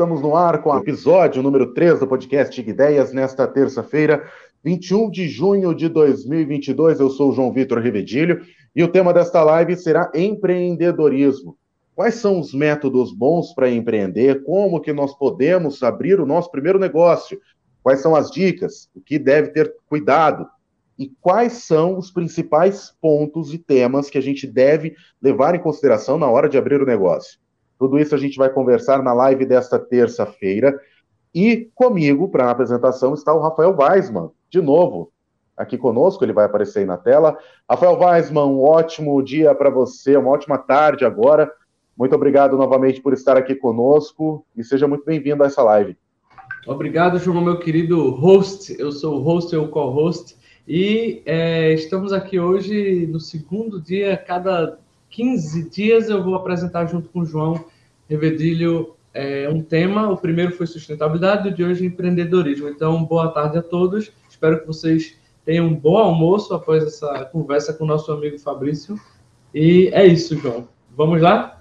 [0.00, 4.26] Estamos no ar com o episódio número 3 do podcast Ideias nesta terça-feira,
[4.64, 7.00] 21 de junho de 2022.
[7.00, 8.40] Eu sou o João Vitor Rivedilho
[8.74, 11.54] e o tema desta live será empreendedorismo.
[11.94, 14.42] Quais são os métodos bons para empreender?
[14.42, 17.38] Como que nós podemos abrir o nosso primeiro negócio?
[17.82, 18.88] Quais são as dicas?
[18.94, 20.46] O que deve ter cuidado?
[20.98, 26.16] E quais são os principais pontos e temas que a gente deve levar em consideração
[26.16, 27.38] na hora de abrir o negócio?
[27.80, 30.78] Tudo isso a gente vai conversar na live desta terça-feira.
[31.34, 35.10] E comigo, para a apresentação, está o Rafael Weisman, de novo,
[35.56, 37.38] aqui conosco, ele vai aparecer aí na tela.
[37.66, 41.50] Rafael Weisman, um ótimo dia para você, uma ótima tarde agora.
[41.96, 45.96] Muito obrigado novamente por estar aqui conosco e seja muito bem-vindo a essa live.
[46.66, 48.76] Obrigado, João, meu querido host.
[48.78, 50.36] Eu sou o host e o co-host.
[50.68, 54.78] E é, estamos aqui hoje no segundo dia, cada
[55.10, 57.64] 15 dias eu vou apresentar junto com o João
[58.08, 60.08] Revedilho é, um tema.
[60.08, 62.68] O primeiro foi sustentabilidade, o de hoje empreendedorismo.
[62.68, 64.10] Então, boa tarde a todos.
[64.28, 68.98] Espero que vocês tenham um bom almoço após essa conversa com o nosso amigo Fabrício.
[69.54, 70.68] E é isso, João.
[70.96, 71.60] Vamos lá?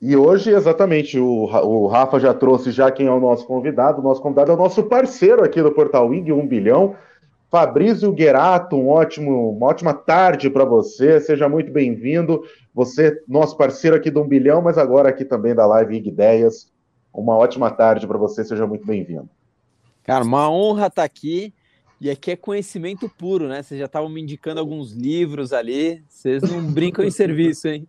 [0.00, 4.00] E hoje, exatamente, o, o Rafa já trouxe já quem é o nosso convidado.
[4.00, 6.96] O nosso convidado é o nosso parceiro aqui do Portal Wing, 1 bilhão.
[7.50, 11.20] Fabrício Guerato, um ótimo, uma ótima tarde para você.
[11.20, 12.44] Seja muito bem-vindo.
[12.72, 16.70] Você, nosso parceiro aqui do Um Bilhão, mas agora aqui também da Live IG Ideias.
[17.12, 18.44] Uma ótima tarde para você.
[18.44, 19.28] Seja muito bem-vindo.
[20.04, 21.52] Cara, uma honra estar tá aqui.
[22.00, 23.64] E aqui é conhecimento puro, né?
[23.64, 26.04] Vocês já estavam me indicando alguns livros ali.
[26.08, 27.86] Vocês não brincam em serviço, hein?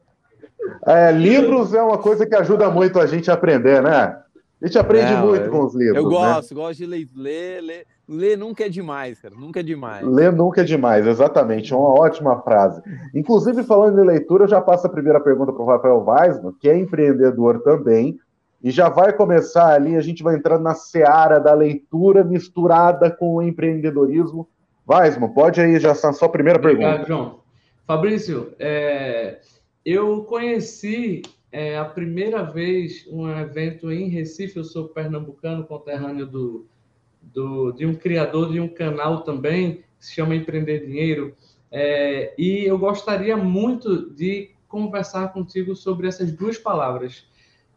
[0.88, 4.18] É, livros é uma coisa que ajuda muito a gente a aprender, né?
[4.62, 5.98] A gente aprende muito eu, com os livros.
[5.98, 6.10] Eu né?
[6.10, 6.62] gosto, né?
[6.62, 7.88] gosto de ler, ler, ler.
[8.12, 9.34] Ler nunca é demais, cara.
[9.34, 10.06] Nunca é demais.
[10.06, 11.72] Ler nunca é demais, exatamente.
[11.72, 12.82] É uma ótima frase.
[13.16, 16.70] Inclusive, falando em leitura, eu já passo a primeira pergunta para o Rafael Weisman, que
[16.70, 18.20] é empreendedor também.
[18.62, 23.36] E já vai começar ali, a gente vai entrando na seara da leitura misturada com
[23.36, 24.46] o empreendedorismo.
[24.88, 27.08] Weisman, pode aí já a sua primeira Obrigado, pergunta.
[27.08, 27.40] João.
[27.88, 29.40] Fabrício, é,
[29.86, 34.58] eu conheci é a primeira vez um evento em Recife.
[34.58, 36.66] Eu sou pernambucano, conterrâneo do,
[37.22, 41.36] do, de um criador de um canal também, que se chama Empreender Dinheiro.
[41.72, 47.26] É, e eu gostaria muito de conversar contigo sobre essas duas palavras.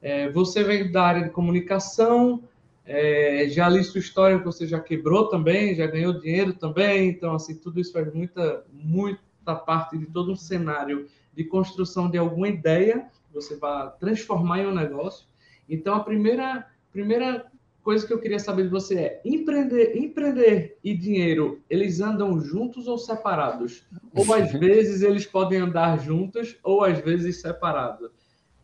[0.01, 2.43] É, você vem da área de comunicação,
[2.85, 7.55] é, já li sua história, você já quebrou também, já ganhou dinheiro também, então, assim,
[7.55, 13.11] tudo isso faz muita, muita parte de todo um cenário de construção de alguma ideia
[13.35, 15.27] você vai transformar em um negócio.
[15.69, 17.45] Então, a primeira, primeira
[17.85, 22.89] coisa que eu queria saber de você é: empreender, empreender e dinheiro, eles andam juntos
[22.89, 23.85] ou separados?
[24.13, 28.11] Ou às vezes eles podem andar juntos, ou às vezes separados.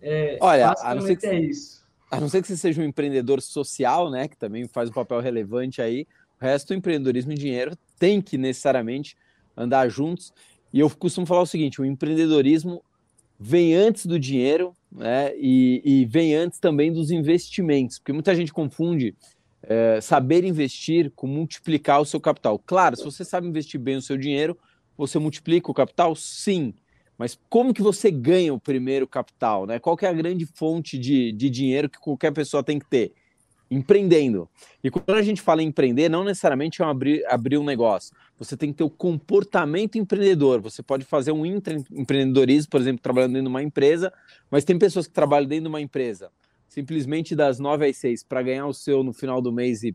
[0.01, 1.87] É, Olha, a não ser que, é isso.
[2.11, 5.21] A não ser que você seja um empreendedor social, né, que também faz um papel
[5.21, 6.07] relevante aí,
[6.41, 9.15] o resto do empreendedorismo e dinheiro tem que necessariamente
[9.55, 10.33] andar juntos.
[10.73, 12.83] E eu costumo falar o seguinte: o empreendedorismo
[13.41, 18.53] vem antes do dinheiro né, e, e, vem antes também dos investimentos, porque muita gente
[18.53, 19.17] confunde
[19.63, 22.59] é, saber investir com multiplicar o seu capital.
[22.59, 24.59] Claro, se você sabe investir bem o seu dinheiro,
[24.97, 26.75] você multiplica o capital, sim.
[27.17, 29.67] Mas como que você ganha o primeiro capital?
[29.67, 29.79] Né?
[29.79, 33.13] Qual é a grande fonte de, de dinheiro que qualquer pessoa tem que ter?
[33.71, 34.49] empreendendo.
[34.83, 38.15] E quando a gente fala em empreender, não necessariamente é abrir, abrir um negócio.
[38.41, 40.63] Você tem que ter o comportamento empreendedor.
[40.63, 44.11] Você pode fazer um empreendedorismo, por exemplo, trabalhando dentro de uma empresa,
[44.51, 46.33] mas tem pessoas que trabalham dentro de uma empresa
[46.67, 49.95] simplesmente das nove às seis para ganhar o seu no final do mês e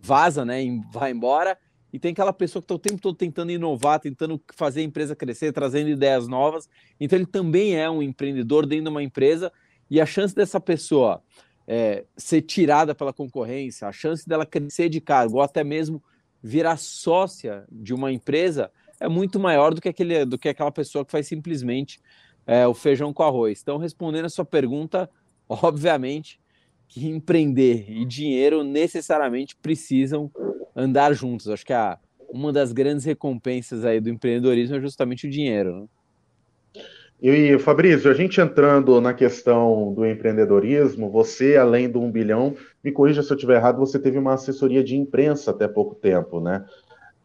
[0.00, 0.64] vaza, né?
[0.64, 1.58] E vai embora.
[1.92, 5.16] E tem aquela pessoa que está o tempo todo tentando inovar, tentando fazer a empresa
[5.16, 6.68] crescer, trazendo ideias novas.
[6.98, 9.52] Então ele também é um empreendedor dentro de uma empresa
[9.90, 11.22] e a chance dessa pessoa
[11.66, 16.02] é, ser tirada pela concorrência, a chance dela crescer de cargo ou até mesmo
[16.46, 18.70] virar sócia de uma empresa
[19.00, 22.00] é muito maior do que, aquele, do que aquela pessoa que faz simplesmente
[22.46, 23.60] é, o feijão com arroz.
[23.60, 25.10] Então, respondendo a sua pergunta,
[25.48, 26.40] obviamente
[26.88, 30.30] que empreender e dinheiro necessariamente precisam
[30.74, 31.48] andar juntos.
[31.48, 31.98] Acho que a,
[32.30, 35.80] uma das grandes recompensas aí do empreendedorismo é justamente o dinheiro.
[35.80, 35.86] Né?
[37.20, 42.54] E, Fabrício, a gente entrando na questão do empreendedorismo, você, além do um bilhão,
[42.84, 46.40] me corrija se eu estiver errado, você teve uma assessoria de imprensa até pouco tempo,
[46.40, 46.64] né?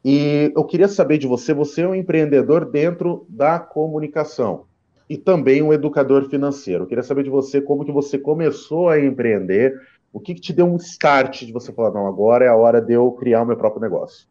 [0.04, 4.66] E eu queria saber de você, você é um empreendedor dentro da comunicação
[5.10, 6.86] e também um educador financeiro.
[6.86, 9.76] Eu queria saber de você como que você começou a empreender,
[10.14, 12.82] o que, que te deu um start de você falar, não, agora é a hora
[12.82, 14.26] de eu criar o meu próprio negócio.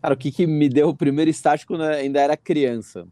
[0.00, 3.06] Cara, o que, que me deu o primeiro start quando ainda era criança?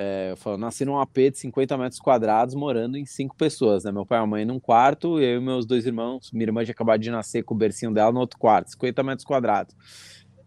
[0.00, 3.90] É, eu falo, nasci num AP de 50 metros quadrados, morando em cinco pessoas, né?
[3.90, 6.72] Meu pai e a mãe num quarto, eu e meus dois irmãos, minha irmã tinha
[6.72, 9.74] acabado de nascer com o bercinho dela no outro quarto, 50 metros quadrados.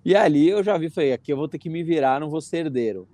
[0.06, 2.40] E ali eu já vi, falei, aqui eu vou ter que me virar, não vou
[2.40, 3.10] ser herdeiro.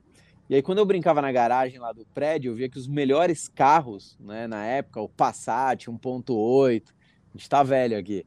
[0.47, 3.47] E aí, quando eu brincava na garagem lá do prédio, eu via que os melhores
[3.47, 6.83] carros, né, na época, o Passat 1.8,
[7.33, 8.23] a gente tá velho aqui,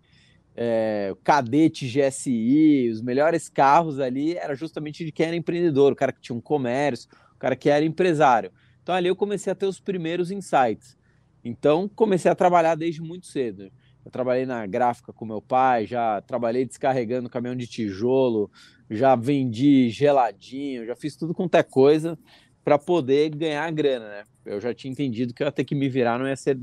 [0.56, 5.96] é, o Cadete GSI, os melhores carros ali era justamente de quem era empreendedor, o
[5.96, 7.08] cara que tinha um comércio,
[7.40, 8.52] cara que era empresário.
[8.82, 10.96] Então ali eu comecei a ter os primeiros insights.
[11.44, 13.72] Então comecei a trabalhar desde muito cedo.
[14.04, 18.50] Eu trabalhei na gráfica com meu pai, já trabalhei descarregando caminhão de tijolo,
[18.88, 22.18] já vendi geladinho, já fiz tudo quanto é coisa
[22.64, 24.24] para poder ganhar grana, né?
[24.44, 26.56] Eu já tinha entendido que eu ia ter que me virar, não ia ser.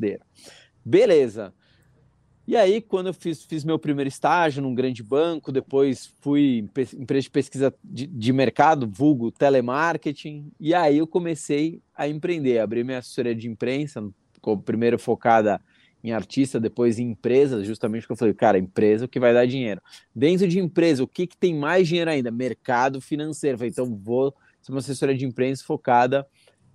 [0.84, 1.54] Beleza.
[2.48, 7.02] E aí, quando eu fiz, fiz meu primeiro estágio num grande banco, depois fui em
[7.02, 12.86] empresa de pesquisa de, de, mercado, vulgo telemarketing, e aí eu comecei a empreender, abri
[12.86, 14.02] minha assessoria de imprensa,
[14.64, 15.60] primeiro focada
[16.02, 19.46] em artista, depois em empresas, justamente porque eu falei, cara, empresa o que vai dar
[19.46, 19.82] dinheiro.
[20.16, 22.32] Dentro de empresa, o que, que tem mais dinheiro ainda?
[22.32, 23.58] Mercado financeiro.
[23.58, 26.26] Falei, então vou ser uma assessoria de imprensa focada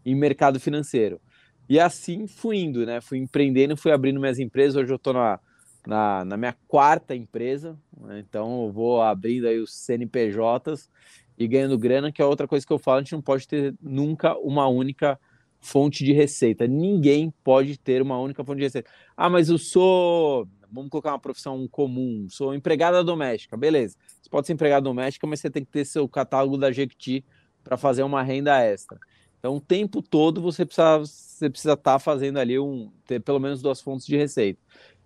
[0.05, 1.19] em mercado financeiro.
[1.67, 3.01] E assim fui indo, né?
[3.01, 4.77] Fui empreendendo, fui abrindo minhas empresas.
[4.77, 5.41] Hoje eu estou na,
[5.87, 8.21] na, na, minha quarta empresa, né?
[8.21, 10.89] então eu vou abrindo aí os CNPJs
[11.37, 13.75] e ganhando grana, que é outra coisa que eu falo, a gente não pode ter
[13.81, 15.19] nunca uma única
[15.61, 16.67] fonte de receita.
[16.67, 18.91] Ninguém pode ter uma única fonte de receita.
[19.17, 23.97] Ah, mas eu sou, vamos colocar uma profissão comum, sou empregada doméstica, beleza.
[24.21, 27.25] Você pode ser empregada doméstica, mas você tem que ter seu catálogo da Jequiti
[27.63, 28.99] para fazer uma renda extra.
[29.39, 33.41] Então, o tempo todo você precisa você precisa estar tá fazendo ali um ter pelo
[33.41, 34.61] menos duas fontes de receita.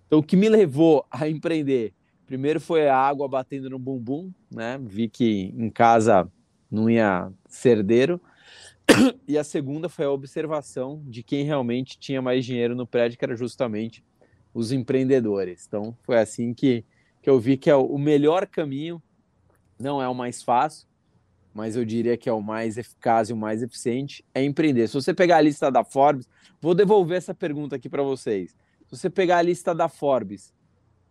[0.06, 1.92] Então, o que me levou a empreender?
[2.26, 4.78] Primeiro foi a água batendo no bumbum, né?
[4.82, 6.30] Vi que em casa
[6.70, 8.20] não ia ser herdeiro.
[9.26, 13.24] E a segunda foi a observação de quem realmente tinha mais dinheiro no prédio, que
[13.24, 14.02] era justamente
[14.54, 15.66] os empreendedores.
[15.66, 16.84] Então, foi assim que,
[17.20, 19.02] que eu vi que é o melhor caminho,
[19.78, 20.86] não é o mais fácil,
[21.52, 24.86] mas eu diria que é o mais eficaz e o mais eficiente, é empreender.
[24.88, 26.28] Se você pegar a lista da Forbes,
[26.60, 28.54] vou devolver essa pergunta aqui para vocês.
[28.86, 30.54] Se você pegar a lista da Forbes,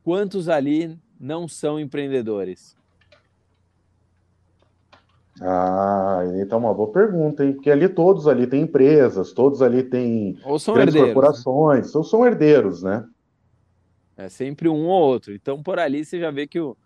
[0.04, 2.76] quantos ali não são empreendedores?
[5.42, 7.54] Ah, então uma boa pergunta, hein?
[7.54, 11.92] Porque ali todos ali têm empresas, todos ali têm ou são grandes herdeiros, corporações, né?
[11.96, 13.06] ou são herdeiros, né?
[14.16, 15.34] É sempre um ou outro.
[15.34, 16.78] Então, por ali você já vê que o,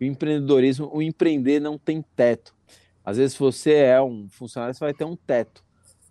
[0.00, 2.54] o empreendedorismo, o empreender não tem teto.
[3.04, 5.62] Às vezes, se você é um funcionário, você vai ter um teto.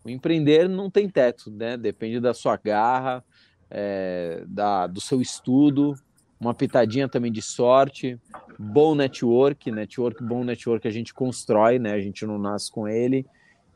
[0.05, 1.77] O empreender não tem teto, né?
[1.77, 3.23] Depende da sua garra,
[3.71, 5.95] é, da, do seu estudo,
[6.39, 8.19] uma pitadinha também de sorte,
[8.59, 11.93] bom network, network, bom network a gente constrói, né?
[11.93, 13.25] A gente não nasce com ele.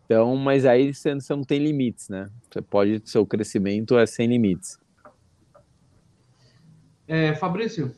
[0.06, 2.30] Então, mas aí você, você não tem limites, né?
[2.51, 4.77] Você pode, seu crescimento é sem limites.
[7.07, 7.95] É, Fabrício,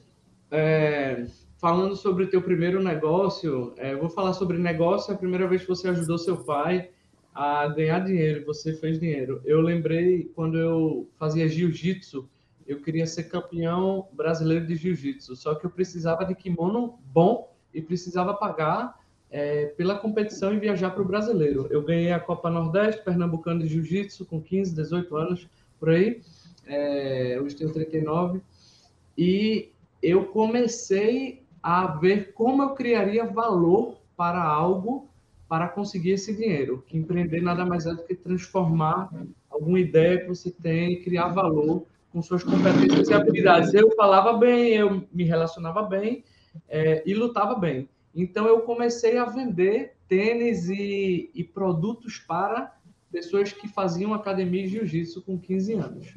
[0.52, 1.26] é,
[1.60, 5.62] falando sobre o teu primeiro negócio, é, vou falar sobre negócio, é a primeira vez
[5.62, 6.90] que você ajudou seu pai
[7.38, 9.40] a ganhar dinheiro, você fez dinheiro.
[9.46, 12.28] Eu lembrei quando eu fazia jiu-jitsu,
[12.66, 17.80] eu queria ser campeão brasileiro de jiu-jitsu, só que eu precisava de kimono bom e
[17.80, 19.00] precisava pagar
[19.30, 21.68] é, pela competição e viajar para o brasileiro.
[21.70, 25.48] Eu ganhei a Copa Nordeste Pernambucano de Jiu-Jitsu com 15, 18 anos,
[25.80, 26.22] por aí.
[26.66, 28.42] É, hoje tenho 39.
[29.16, 29.70] E
[30.02, 35.08] eu comecei a ver como eu criaria valor para algo
[35.48, 36.84] para conseguir esse dinheiro.
[36.88, 39.10] Que empreender nada mais é do que transformar
[39.50, 43.74] alguma ideia que você tem, criar valor com suas competências e habilidades.
[43.74, 46.24] Eu falava bem, eu me relacionava bem
[46.68, 47.90] é, e lutava bem.
[48.16, 52.76] Então eu comecei a vender tênis e, e produtos para
[53.12, 56.14] pessoas que faziam academia de jiu-jitsu com 15 anos.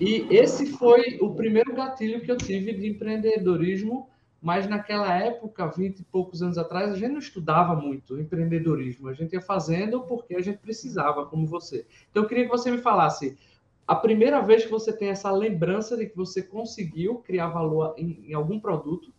[0.00, 4.08] E esse foi o primeiro gatilho que eu tive de empreendedorismo
[4.46, 9.12] mas naquela época, 20 e poucos anos atrás, a gente não estudava muito empreendedorismo, a
[9.12, 11.84] gente ia fazendo porque a gente precisava, como você.
[12.08, 13.36] Então, eu queria que você me falasse
[13.88, 18.20] a primeira vez que você tem essa lembrança de que você conseguiu criar valor em,
[18.24, 19.12] em algum produto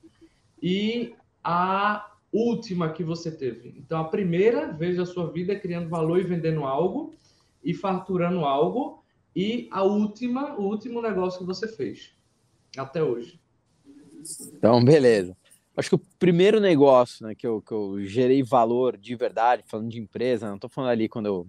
[0.64, 3.76] e a última que você teve.
[3.78, 7.14] Então, a primeira vez da sua vida criando valor e vendendo algo
[7.62, 9.04] e faturando algo
[9.36, 12.14] e a última, o último negócio que você fez
[12.78, 13.38] até hoje.
[14.54, 15.36] Então, beleza.
[15.76, 19.90] Acho que o primeiro negócio né, que, eu, que eu gerei valor de verdade, falando
[19.90, 21.48] de empresa, não estou falando ali quando, eu,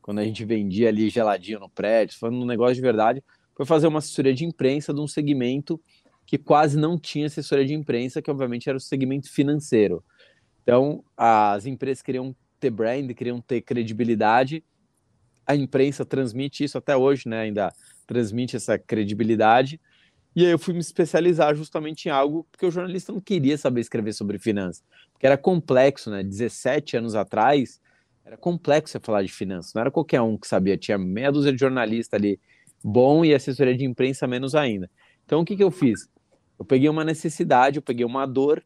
[0.00, 3.22] quando a gente vendia ali geladinho no prédio, falando um negócio de verdade,
[3.54, 5.78] foi fazer uma assessoria de imprensa de um segmento
[6.24, 10.02] que quase não tinha assessoria de imprensa, que obviamente era o segmento financeiro.
[10.62, 14.62] Então, as empresas queriam ter brand, queriam ter credibilidade,
[15.46, 17.40] a imprensa transmite isso até hoje, né?
[17.40, 17.72] Ainda
[18.06, 19.80] transmite essa credibilidade.
[20.38, 23.80] E aí eu fui me especializar justamente em algo que o jornalista não queria saber
[23.80, 26.22] escrever sobre finanças, porque era complexo, né?
[26.22, 27.80] 17 anos atrás,
[28.24, 31.52] era complexo você falar de finanças, não era qualquer um que sabia, tinha meia dúzia
[31.52, 32.38] de jornalista ali
[32.84, 34.88] bom e assessoria de imprensa menos ainda.
[35.26, 36.08] Então o que, que eu fiz?
[36.56, 38.62] Eu peguei uma necessidade, eu peguei uma dor,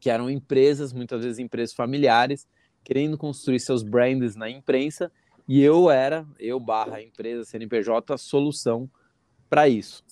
[0.00, 2.48] que eram empresas, muitas vezes empresas familiares,
[2.82, 5.12] querendo construir seus brands na imprensa,
[5.46, 8.90] e eu era, eu barra empresa CNPJ, a solução
[9.48, 10.02] para isso.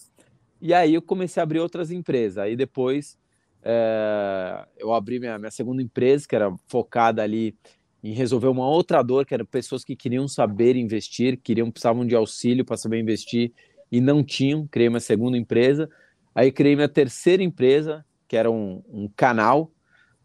[0.62, 2.38] E aí eu comecei a abrir outras empresas.
[2.38, 3.19] Aí depois
[3.64, 7.57] é, eu abri minha, minha segunda empresa, que era focada ali
[8.00, 12.14] em resolver uma outra dor, que eram pessoas que queriam saber investir, queriam precisavam de
[12.14, 13.52] auxílio para saber investir
[13.90, 14.64] e não tinham.
[14.69, 15.90] Criei uma segunda empresa.
[16.33, 19.69] Aí criei minha terceira empresa, que era um, um canal,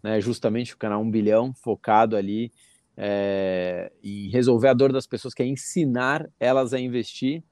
[0.03, 2.51] né, justamente o canal 1 bilhão, focado ali
[2.95, 7.43] é, em resolver a dor das pessoas, que é ensinar elas a investir.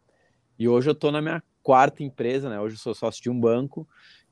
[0.57, 2.61] E hoje eu estou na minha quarta empresa, né?
[2.61, 3.87] Hoje eu sou sócio de um banco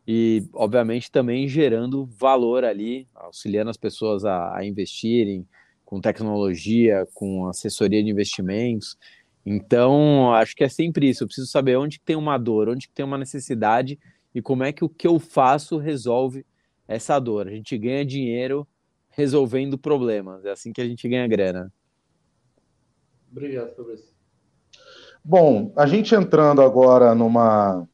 [0.07, 5.43] e, obviamente, também gerando valor ali, auxiliando as pessoas a, a investirem
[5.83, 8.95] com tecnologia, com assessoria de investimentos.
[9.43, 11.23] Então, acho que é sempre isso.
[11.23, 13.97] Eu preciso saber onde tem uma dor, onde tem uma necessidade
[14.35, 16.45] e como é que o que eu faço resolve
[16.87, 17.47] essa dor.
[17.47, 18.67] A gente ganha dinheiro
[19.09, 20.45] resolvendo problemas.
[20.45, 21.73] É assim que a gente ganha grana.
[23.31, 24.12] Obrigado, Fabrício.
[25.25, 27.87] Bom, a gente entrando agora numa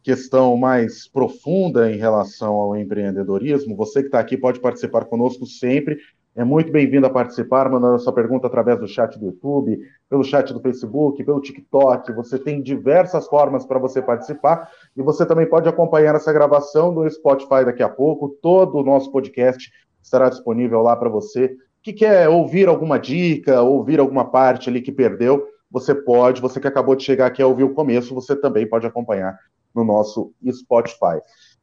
[0.00, 5.98] questão mais profunda em relação ao empreendedorismo, você que está aqui pode participar conosco sempre.
[6.36, 9.76] É muito bem-vindo a participar, mandando sua pergunta através do chat do YouTube,
[10.08, 12.12] pelo chat do Facebook, pelo TikTok.
[12.12, 17.10] Você tem diversas formas para você participar e você também pode acompanhar essa gravação no
[17.10, 18.38] Spotify daqui a pouco.
[18.40, 19.68] Todo o nosso podcast
[20.00, 24.92] estará disponível lá para você que quer ouvir alguma dica, ouvir alguma parte ali que
[24.92, 28.66] perdeu você pode, você que acabou de chegar aqui a ouvir o começo, você também
[28.66, 29.38] pode acompanhar
[29.74, 31.20] no nosso Spotify.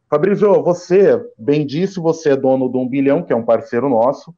[0.10, 4.34] Fabrício, você bem disse, você é dono do Um Bilhão, que é um parceiro nosso,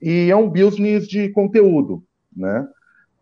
[0.00, 2.02] e é um business de conteúdo,
[2.34, 2.66] né?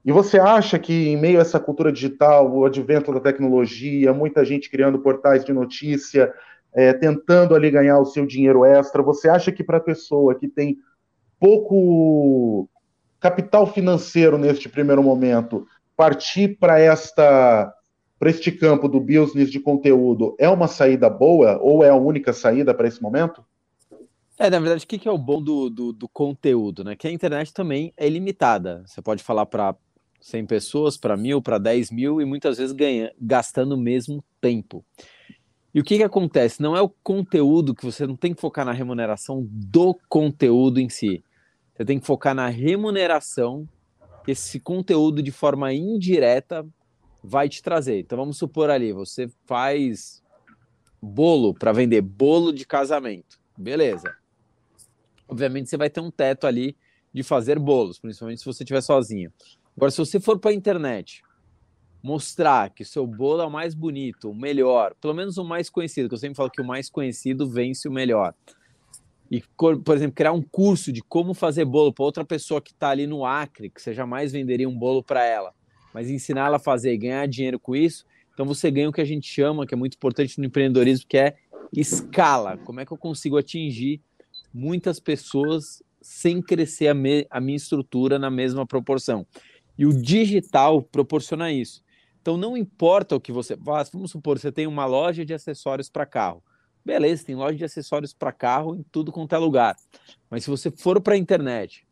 [0.05, 4.45] E você acha que, em meio a essa cultura digital, o advento da tecnologia, muita
[4.45, 6.33] gente criando portais de notícia,
[6.73, 10.49] é, tentando ali ganhar o seu dinheiro extra, você acha que para a pessoa que
[10.49, 10.79] tem
[11.39, 12.69] pouco
[13.21, 17.75] capital financeiro neste primeiro momento, partir para esta
[18.19, 22.33] para este campo do business de conteúdo é uma saída boa ou é a única
[22.33, 23.45] saída para esse momento?
[24.37, 26.97] É, na verdade, o que é o bom do, do, do conteúdo, né?
[26.97, 28.83] Que a internet também é limitada.
[28.87, 29.75] Você pode falar para
[30.21, 34.85] 100 pessoas, para mil, para 10 mil e muitas vezes ganha, gastando o mesmo tempo.
[35.75, 36.63] E o que, que acontece?
[36.63, 40.89] Não é o conteúdo que você não tem que focar na remuneração do conteúdo em
[40.89, 41.23] si.
[41.79, 43.69] Você tem que focar na remuneração
[44.25, 46.67] que esse conteúdo de forma indireta
[47.23, 48.01] vai te trazer.
[48.01, 50.21] Então vamos supor ali, você faz
[51.01, 53.39] bolo para vender bolo de casamento.
[53.57, 54.13] Beleza.
[55.29, 56.77] Obviamente você vai ter um teto ali
[57.15, 59.33] de fazer bolos, principalmente se você estiver sozinho.
[59.77, 61.23] Agora, se você for para a internet
[62.03, 66.09] mostrar que seu bolo é o mais bonito, o melhor, pelo menos o mais conhecido,
[66.09, 68.35] que eu sempre falo que o mais conhecido vence o melhor
[69.31, 72.91] e, por exemplo, criar um curso de como fazer bolo para outra pessoa que está
[72.91, 75.53] ali no Acre, que você jamais venderia um bolo para ela,
[75.93, 79.01] mas ensinar ela a fazer e ganhar dinheiro com isso, então você ganha o que
[79.01, 81.37] a gente chama, que é muito importante no empreendedorismo, que é
[81.73, 82.57] escala.
[82.59, 84.01] Como é que eu consigo atingir
[84.55, 89.27] muitas pessoas sem crescer a, me, a minha estrutura na mesma proporção?
[89.77, 91.83] E o digital proporciona isso.
[92.23, 95.91] Então não importa o que você faça, vamos supor, você tem uma loja de acessórios
[95.91, 96.43] para carro.
[96.89, 99.77] Beleza, tem loja de acessórios para carro em tudo quanto é lugar.
[100.31, 101.87] Mas se você for para a internet,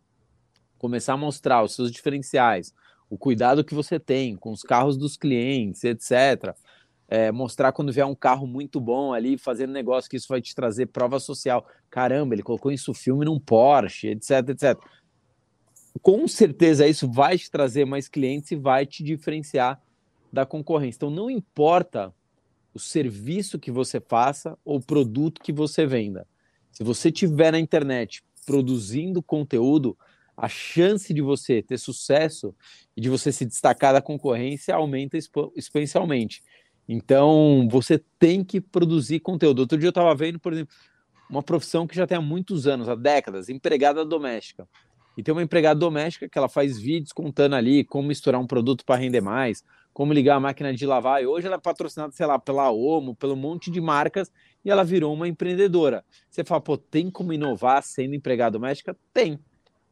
[0.78, 2.72] começar a mostrar os seus diferenciais,
[3.10, 6.56] o cuidado que você tem com os carros dos clientes, etc.
[7.08, 10.54] É, mostrar quando vier um carro muito bom ali, fazendo negócio que isso vai te
[10.54, 11.66] trazer prova social.
[11.90, 14.78] Caramba, ele colocou isso filme num Porsche, etc, etc.
[16.00, 19.78] Com certeza isso vai te trazer mais clientes e vai te diferenciar
[20.32, 20.96] da concorrência.
[20.96, 22.14] Então não importa
[22.76, 26.28] o serviço que você faça ou produto que você venda.
[26.70, 29.96] Se você tiver na internet produzindo conteúdo,
[30.36, 32.54] a chance de você ter sucesso
[32.94, 35.16] e de você se destacar da concorrência aumenta
[35.56, 36.42] exponencialmente.
[36.86, 39.60] Então, você tem que produzir conteúdo.
[39.60, 40.74] Outro dia eu estava vendo, por exemplo,
[41.30, 44.68] uma profissão que já tem há muitos anos, há décadas, empregada doméstica.
[45.16, 48.84] E tem uma empregada doméstica que ela faz vídeos contando ali como misturar um produto
[48.84, 49.64] para render mais,
[49.96, 51.22] como ligar a máquina de lavar.
[51.22, 54.30] E hoje ela é patrocinada, sei lá, pela Omo, pelo monte de marcas,
[54.62, 56.04] e ela virou uma empreendedora.
[56.28, 58.94] Você fala, pô, tem como inovar sendo empregada doméstica?
[59.14, 59.40] Tem.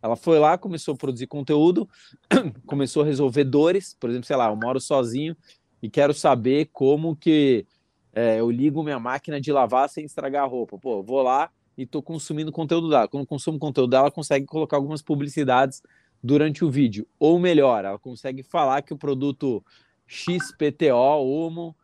[0.02, 1.88] Ela foi lá, começou a produzir conteúdo,
[2.66, 5.34] começou a resolver dores, por exemplo, sei lá, eu moro sozinho
[5.82, 7.66] e quero saber como que
[8.12, 10.76] é, eu ligo minha máquina de lavar sem estragar a roupa.
[10.78, 13.08] Pô, vou lá e estou consumindo conteúdo dela.
[13.08, 15.80] Quando consumo conteúdo dela, ela consegue colocar algumas publicidades
[16.22, 17.06] durante o vídeo.
[17.18, 19.64] Ou melhor, ela consegue falar que o produto
[20.06, 21.76] XPTO, Homo,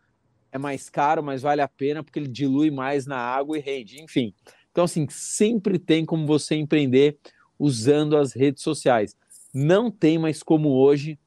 [0.52, 4.02] é mais caro, mas vale a pena porque ele dilui mais na água e rende.
[4.02, 4.34] Enfim.
[4.70, 7.18] Então, assim, sempre tem como você empreender
[7.58, 9.16] usando as redes sociais.
[9.52, 11.18] Não tem mais como hoje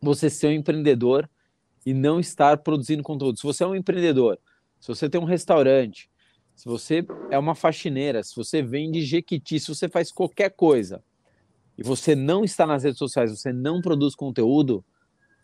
[0.00, 1.28] você ser um empreendedor
[1.84, 3.38] e não estar produzindo conteúdo.
[3.38, 4.38] Se você é um empreendedor,
[4.78, 6.10] se você tem um restaurante,
[6.54, 11.02] se você é uma faxineira, se você vende jequiti, se você faz qualquer coisa
[11.76, 14.84] e você não está nas redes sociais, você não produz conteúdo,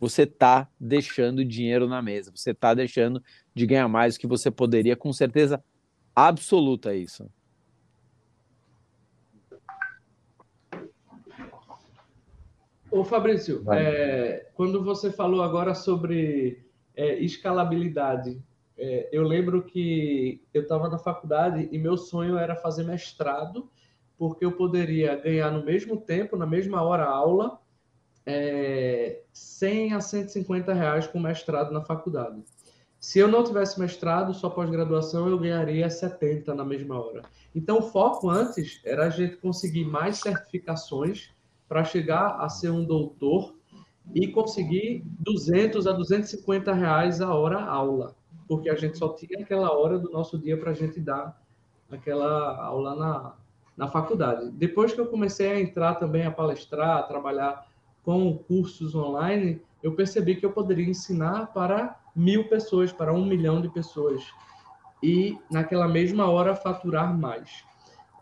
[0.01, 3.23] você está deixando dinheiro na mesa, você está deixando
[3.55, 5.63] de ganhar mais do que você poderia, com certeza
[6.15, 7.31] absoluta isso.
[12.91, 18.41] Ô Fabrício, é, quando você falou agora sobre é, escalabilidade,
[18.79, 23.71] é, eu lembro que eu estava na faculdade e meu sonho era fazer mestrado,
[24.17, 27.61] porque eu poderia ganhar no mesmo tempo, na mesma hora aula,
[28.27, 32.43] é, 100 a 150 reais com mestrado na faculdade.
[32.99, 37.23] Se eu não tivesse mestrado, só pós-graduação, eu ganharia 70 na mesma hora.
[37.55, 41.31] Então, o foco antes era a gente conseguir mais certificações
[41.69, 43.55] para chegar a ser um doutor
[44.15, 48.15] e conseguir 200 a 250 reais a hora aula,
[48.49, 51.41] porque a gente só tinha aquela hora do nosso dia para a gente dar
[51.91, 53.35] aquela aula na,
[53.77, 54.51] na faculdade.
[54.53, 57.67] Depois que eu comecei a entrar também a palestrar, a trabalhar
[58.07, 63.61] com cursos online, eu percebi que eu poderia ensinar para mil pessoas, para um milhão
[63.61, 64.23] de pessoas,
[65.03, 67.65] e naquela mesma hora faturar mais.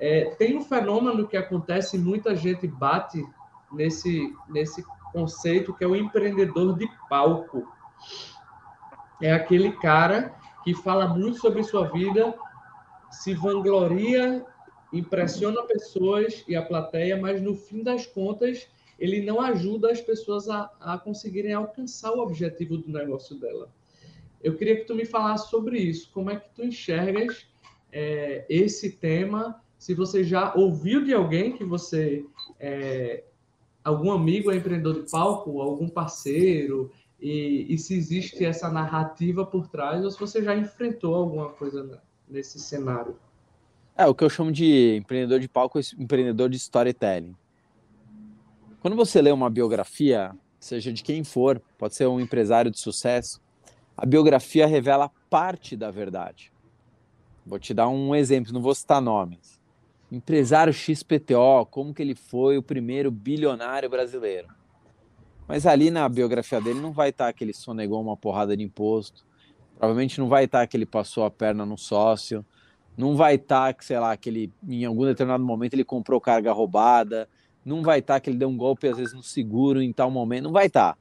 [0.01, 3.23] É, tem um fenômeno que acontece, muita gente bate
[3.71, 7.69] nesse, nesse conceito que é o empreendedor de palco.
[9.21, 12.35] É aquele cara que fala muito sobre sua vida,
[13.11, 14.45] se vangloria,
[14.91, 18.67] impressiona pessoas e a plateia, mas no fim das contas
[18.99, 23.69] ele não ajuda as pessoas a, a conseguirem alcançar o objetivo do negócio dela.
[24.43, 26.11] Eu queria que tu me falasse sobre isso.
[26.13, 27.47] Como é que tu enxergas
[27.91, 29.61] é, esse tema?
[29.79, 32.25] Se você já ouviu de alguém que você
[32.61, 33.25] é,
[33.85, 39.69] algum amigo é empreendedor de palco, algum parceiro, e, e, se existe essa narrativa por
[39.69, 43.17] trás, ou se você já enfrentou alguma coisa nesse cenário.
[43.97, 47.35] É, o que eu chamo de empreendedor de palco, empreendedor de storytelling.
[48.85, 53.41] Quando você lê uma biografia, seja de quem for, pode ser um empresário de sucesso,
[53.97, 56.53] a biografia revela parte da verdade.
[57.47, 59.59] Vou te dar um exemplo, não vou citar nomes.
[60.13, 64.49] Empresário XPTO, como que ele foi o primeiro bilionário brasileiro.
[65.49, 69.25] Mas ali na biografia dele não vai estar que ele sonegou uma porrada de imposto,
[69.79, 72.45] provavelmente não vai estar que ele passou a perna no sócio,
[72.99, 76.53] não vai estar que, sei lá, que ele em algum determinado momento ele comprou carga
[76.53, 77.27] roubada,
[77.65, 80.45] não vai estar que ele deu um golpe às vezes no seguro em tal momento,
[80.45, 80.97] não vai estar.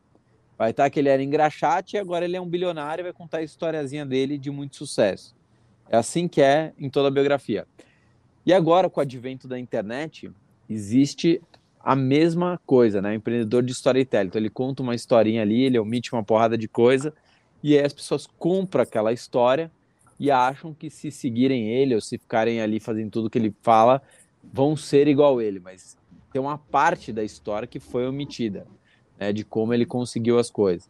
[0.58, 3.40] Vai estar que ele era engraxate e agora ele é um bilionário e vai contar
[3.40, 5.36] a historiazinha dele de muito sucesso.
[5.90, 7.68] É assim que é em toda a biografia.
[8.46, 10.32] E agora, com o advento da internet,
[10.70, 11.42] existe
[11.80, 13.16] a mesma coisa, né?
[13.16, 14.28] Empreendedor de storytelling.
[14.28, 17.14] Então, ele conta uma historinha ali, ele omite uma porrada de coisa,
[17.62, 19.72] e aí as pessoas compram aquela história
[20.20, 24.02] e acham que se seguirem ele ou se ficarem ali fazendo tudo que ele fala,
[24.54, 25.60] vão ser igual ele.
[25.60, 25.98] Mas
[26.34, 28.68] tem uma parte da história que foi omitida,
[29.18, 29.32] né?
[29.32, 30.90] De como ele conseguiu as coisas.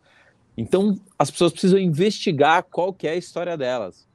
[0.56, 4.08] Então, as pessoas precisam investigar qual que é a história delas.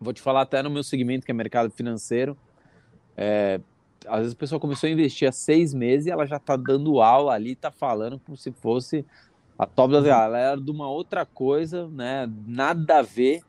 [0.00, 2.36] Vou te falar até no meu segmento, que é mercado financeiro.
[3.16, 3.60] É,
[4.06, 7.00] às vezes a pessoa começou a investir há seis meses e ela já está dando
[7.00, 9.04] aula ali, está falando como se fosse
[9.58, 12.30] a top da ela era de uma outra coisa, né?
[12.46, 13.42] Nada a ver,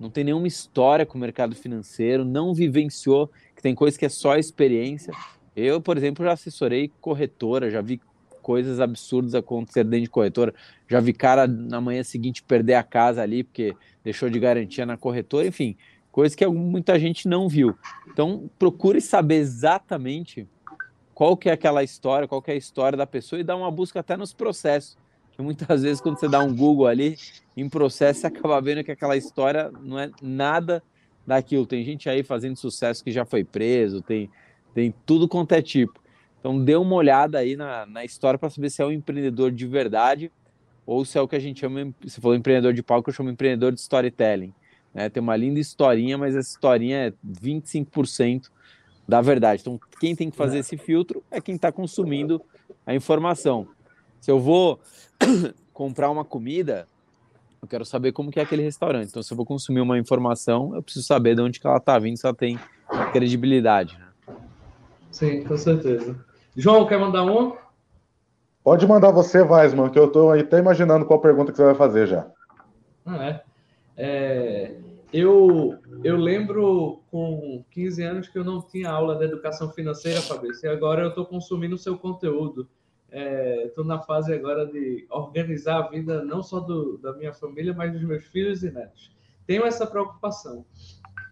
[0.00, 4.08] não tem nenhuma história com o mercado financeiro, não vivenciou, que tem coisa que é
[4.08, 5.12] só experiência.
[5.56, 8.00] Eu, por exemplo, já assessorei corretora, já vi
[8.42, 10.54] coisas absurdas acontecer dentro de corretora,
[10.88, 14.98] já vi cara na manhã seguinte perder a casa ali porque deixou de garantia na
[14.98, 15.76] corretora, enfim,
[16.12, 17.74] coisa que muita gente não viu.
[18.06, 20.46] Então, procure saber exatamente
[21.14, 23.70] qual que é aquela história, qual que é a história da pessoa e dar uma
[23.70, 24.98] busca até nos processos.
[25.32, 27.16] Que muitas vezes quando você dá um Google ali
[27.56, 30.82] em processo, você acaba vendo que aquela história não é nada
[31.26, 31.66] daquilo.
[31.66, 34.30] Tem gente aí fazendo sucesso que já foi preso, tem,
[34.74, 36.00] tem tudo quanto é tipo.
[36.40, 39.66] Então dê uma olhada aí na, na história para saber se é um empreendedor de
[39.66, 40.30] verdade
[40.86, 43.30] ou se é o que a gente chama, se for empreendedor de palco, eu chamo
[43.30, 44.52] empreendedor de storytelling.
[44.92, 45.08] Né?
[45.08, 48.50] Tem uma linda historinha, mas essa historinha é 25%
[49.08, 49.62] da verdade.
[49.62, 52.40] Então, quem tem que fazer esse filtro é quem está consumindo
[52.86, 53.66] a informação.
[54.20, 54.78] Se eu vou
[55.72, 56.86] comprar uma comida,
[57.62, 59.08] eu quero saber como que é aquele restaurante.
[59.08, 61.98] Então, se eu vou consumir uma informação, eu preciso saber de onde que ela está
[61.98, 62.58] vindo, se ela tem
[63.12, 64.03] credibilidade.
[65.14, 66.18] Sim, com certeza.
[66.56, 67.56] João, quer mandar um?
[68.64, 72.08] Pode mandar você, Weisman, que eu estou até imaginando qual pergunta que você vai fazer
[72.08, 72.26] já.
[73.06, 73.44] Ah, é.
[73.96, 74.76] é.
[75.12, 80.66] Eu, eu lembro com 15 anos que eu não tinha aula de educação financeira, Fabrício,
[80.66, 82.68] e agora eu estou consumindo o seu conteúdo.
[83.08, 87.72] Estou é, na fase agora de organizar a vida não só do, da minha família,
[87.72, 89.14] mas dos meus filhos e netos.
[89.46, 90.64] Tenho essa preocupação.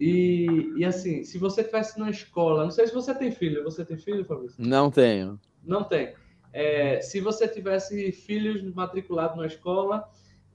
[0.05, 3.85] E, e assim, se você estivesse na escola, não sei se você tem filho, você
[3.85, 4.57] tem filho, Fabrício?
[4.59, 5.39] Não tenho.
[5.63, 6.13] Não tem.
[6.53, 10.05] É, se você tivesse filhos matriculados na escola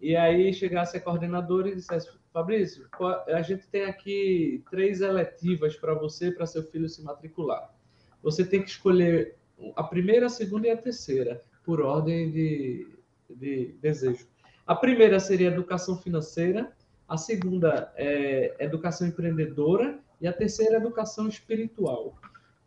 [0.02, 2.90] e aí chegasse a coordenadora e dissesse, Fabrício,
[3.28, 7.74] a gente tem aqui três eletivas para você, para seu filho se matricular.
[8.22, 9.38] Você tem que escolher
[9.78, 12.86] a primeira, a segunda e a terceira, por ordem de,
[13.30, 14.28] de desejo.
[14.66, 16.70] A primeira seria educação financeira,
[17.08, 22.16] a segunda é educação empreendedora e a terceira é educação espiritual.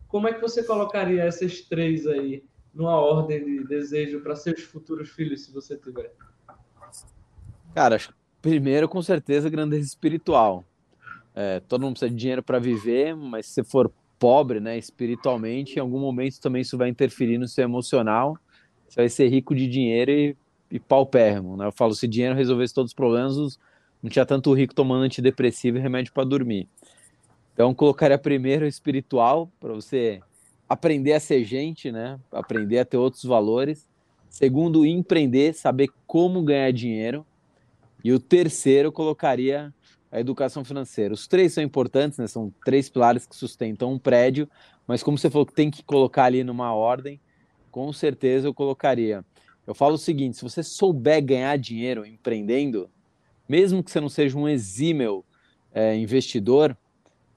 [0.08, 2.42] Como é que você colocaria essas três aí
[2.74, 6.12] numa ordem de desejo para seus futuros filhos, se você tiver?
[7.74, 7.98] Cara,
[8.40, 10.64] primeiro, com certeza, grandeza espiritual.
[11.34, 15.80] É, todo mundo precisa de dinheiro para viver, mas se for pobre, né, espiritualmente, em
[15.80, 18.36] algum momento também isso vai interferir no seu emocional.
[18.88, 20.36] Você vai ser rico de dinheiro e,
[20.70, 21.66] e paupérrimo, né?
[21.66, 23.58] Eu falo, se dinheiro resolvesse todos os problemas,
[24.02, 26.68] não tinha tanto rico tomando antidepressivo e remédio para dormir.
[27.52, 30.20] Então, colocaria primeiro o espiritual, para você
[30.68, 32.18] aprender a ser gente, né?
[32.32, 33.88] Aprender a ter outros valores.
[34.28, 37.26] Segundo, empreender, saber como ganhar dinheiro.
[38.02, 39.74] E o terceiro, colocaria
[40.10, 41.12] a educação financeira.
[41.12, 42.26] Os três são importantes, né?
[42.26, 44.48] São três pilares que sustentam um prédio,
[44.86, 47.20] mas como você falou que tem que colocar ali numa ordem,
[47.70, 49.24] com certeza eu colocaria.
[49.66, 52.90] Eu falo o seguinte: se você souber ganhar dinheiro empreendendo,
[53.50, 55.24] mesmo que você não seja um exímio
[55.74, 56.76] é, investidor,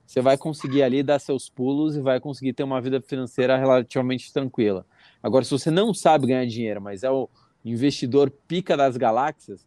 [0.06, 4.32] você vai conseguir ali dar seus pulos e vai conseguir ter uma vida financeira relativamente
[4.32, 4.86] tranquila.
[5.23, 7.28] Agora, se você não sabe ganhar dinheiro, mas é o
[7.65, 9.65] investidor pica das galáxias,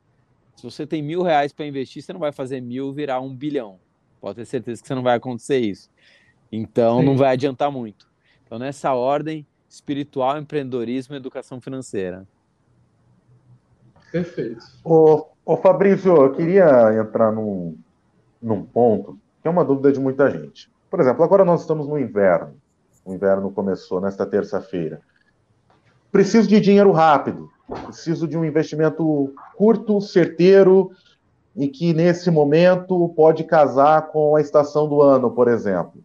[0.55, 3.81] se você tem mil reais para investir, você não vai fazer mil virar um bilhão.
[4.21, 5.91] Pode ter certeza que você não vai acontecer isso.
[6.53, 7.07] Então, Sim.
[7.07, 8.07] não vai adiantar muito.
[8.45, 12.25] Então, nessa ordem, espiritual, empreendedorismo e educação financeira.
[14.11, 14.65] Perfeito.
[14.85, 17.77] Ô, ô Fabrício, eu queria entrar num,
[18.41, 20.71] num ponto que é uma dúvida de muita gente.
[20.91, 22.55] Por exemplo, agora nós estamos no inverno.
[23.05, 25.01] O inverno começou nesta terça-feira.
[26.11, 27.49] Preciso de dinheiro rápido.
[27.85, 30.91] Preciso de um investimento curto, certeiro
[31.55, 36.03] e que nesse momento pode casar com a estação do ano, por exemplo.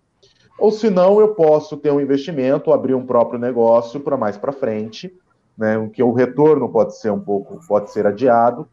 [0.58, 4.52] Ou se não, eu posso ter um investimento, abrir um próprio negócio para mais para
[4.52, 5.14] frente,
[5.62, 8.68] né, que o retorno pode ser um pouco, pode ser adiado,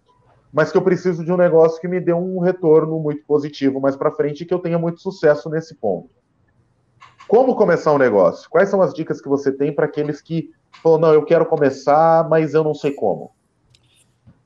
[0.50, 3.94] mas que eu preciso de um negócio que me dê um retorno muito positivo mais
[3.94, 6.08] para frente e que eu tenha muito sucesso nesse ponto.
[7.28, 8.48] Como começar um negócio?
[8.48, 10.50] Quais são as dicas que você tem para aqueles que
[10.82, 13.32] falam, não, eu quero começar, mas eu não sei como?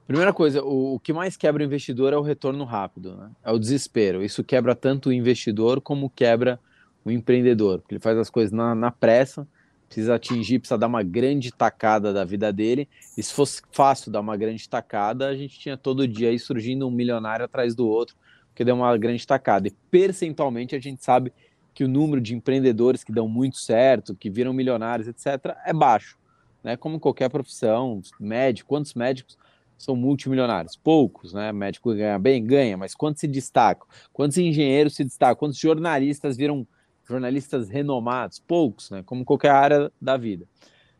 [0.04, 3.30] Primeira coisa, o, que mais quebra o investidor é o retorno rápido, né?
[3.44, 4.20] é o desespero.
[4.20, 6.58] Isso quebra tanto o investidor como quebra
[7.04, 9.46] o empreendedor, porque ele faz as coisas na, na pressa,
[9.92, 12.88] precisa atingir, precisa dar uma grande tacada da vida dele.
[13.16, 16.88] E se fosse fácil dar uma grande tacada, a gente tinha todo dia aí surgindo
[16.88, 18.16] um milionário atrás do outro,
[18.48, 19.68] porque deu uma grande tacada.
[19.68, 21.30] E percentualmente a gente sabe
[21.74, 26.18] que o número de empreendedores que dão muito certo, que viram milionários, etc., é baixo.
[26.64, 26.74] Né?
[26.74, 29.36] Como qualquer profissão, médico, quantos médicos
[29.76, 30.74] são multimilionários?
[30.74, 31.52] Poucos, né?
[31.52, 33.86] Médico ganha bem, ganha, mas quantos se destacam?
[34.12, 35.36] Quantos engenheiros se destacam?
[35.36, 36.66] Quantos jornalistas viram
[37.08, 38.38] jornalistas renomados?
[38.38, 39.02] Poucos, né?
[39.04, 40.46] Como qualquer área da vida.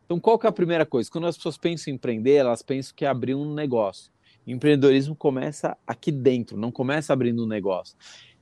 [0.05, 1.11] Então, qual que é a primeira coisa?
[1.11, 4.13] Quando as pessoas pensam em empreender, elas pensam que é abrir um negócio.
[4.47, 7.97] Empreendedorismo começa aqui dentro, não começa abrindo um negócio.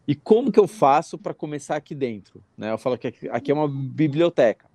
[0.09, 2.43] E como que eu faço para começar aqui dentro?
[2.57, 2.73] Né?
[2.73, 4.69] Eu falo que aqui é uma biblioteca.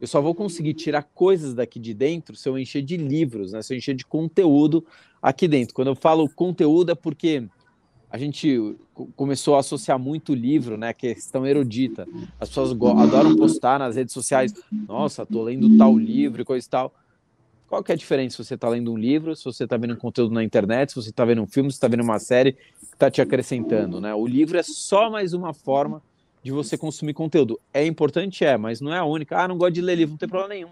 [0.00, 3.62] Eu só vou conseguir tirar coisas daqui de dentro se eu encher de livros, né?
[3.62, 4.84] se eu encher de conteúdo
[5.22, 5.74] aqui dentro.
[5.74, 7.48] Quando eu falo conteúdo é porque
[8.10, 8.76] a gente
[9.14, 12.06] começou a associar muito livro, né, questão erudita.
[12.40, 14.54] As pessoas adoram postar nas redes sociais,
[14.86, 16.94] nossa, tô lendo tal livro e coisa e tal.
[17.68, 19.92] Qual que é a diferença se você está lendo um livro, se você está vendo
[19.92, 22.52] um conteúdo na internet, se você está vendo um filme, se está vendo uma série
[22.52, 24.14] que está te acrescentando, né?
[24.14, 26.02] O livro é só mais uma forma
[26.42, 27.60] de você consumir conteúdo.
[27.74, 29.38] É importante, é, mas não é a única.
[29.38, 30.70] Ah, não gosto de ler livro, não tem problema nenhum.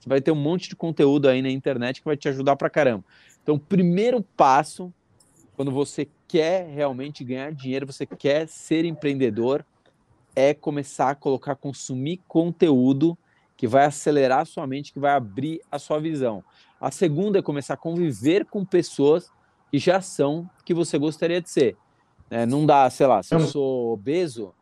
[0.00, 2.70] Você vai ter um monte de conteúdo aí na internet que vai te ajudar pra
[2.70, 3.04] caramba.
[3.42, 4.90] Então, primeiro passo,
[5.56, 9.64] quando você quer realmente ganhar dinheiro, você quer ser empreendedor,
[10.34, 13.16] é começar a colocar, consumir conteúdo
[13.56, 16.42] que vai acelerar a sua mente, que vai abrir a sua visão.
[16.80, 19.30] A segunda é começar a conviver com pessoas
[19.70, 21.76] que já são que você gostaria de ser.
[22.28, 24.52] É, não dá, sei lá, se eu sou obeso,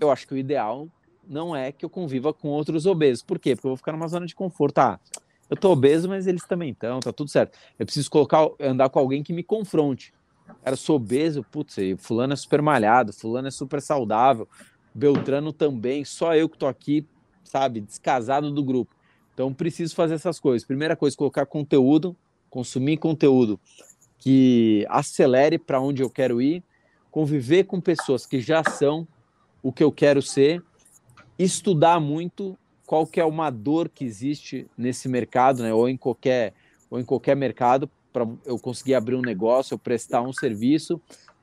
[0.00, 0.88] eu acho que o ideal
[1.26, 3.24] não é que eu conviva com outros obesos.
[3.24, 3.56] Por quê?
[3.56, 4.78] Porque eu vou ficar numa zona de conforto.
[4.78, 5.00] Ah,
[5.48, 7.56] eu tô obeso, mas eles também estão, tá tudo certo.
[7.78, 10.12] Eu preciso colocar, andar com alguém que me confronte.
[10.62, 14.48] Cara, sou obeso, putz, fulano é super malhado, fulano é super saudável,
[14.92, 17.06] Beltrano também, só eu que tô aqui,
[17.44, 18.94] sabe, descasado do grupo.
[19.32, 20.66] Então preciso fazer essas coisas.
[20.66, 22.16] Primeira coisa, colocar conteúdo,
[22.48, 23.60] consumir conteúdo
[24.18, 26.64] que acelere para onde eu quero ir,
[27.10, 29.06] conviver com pessoas que já são
[29.62, 30.62] o que eu quero ser,
[31.38, 36.54] estudar muito qual que é uma dor que existe nesse mercado, né, ou em qualquer
[36.88, 41.00] ou em qualquer mercado para eu conseguir abrir um negócio, eu prestar um serviço.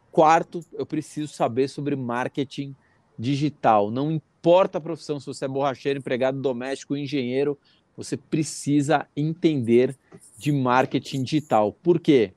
[0.10, 2.74] Quarto, eu preciso saber sobre marketing
[3.20, 3.92] digital.
[3.92, 7.60] Não importa a profissão, se você é borracheiro, empregado doméstico, engenheiro,
[7.96, 9.96] você precisa entender
[10.38, 11.74] de marketing digital.
[11.84, 12.34] Por quê?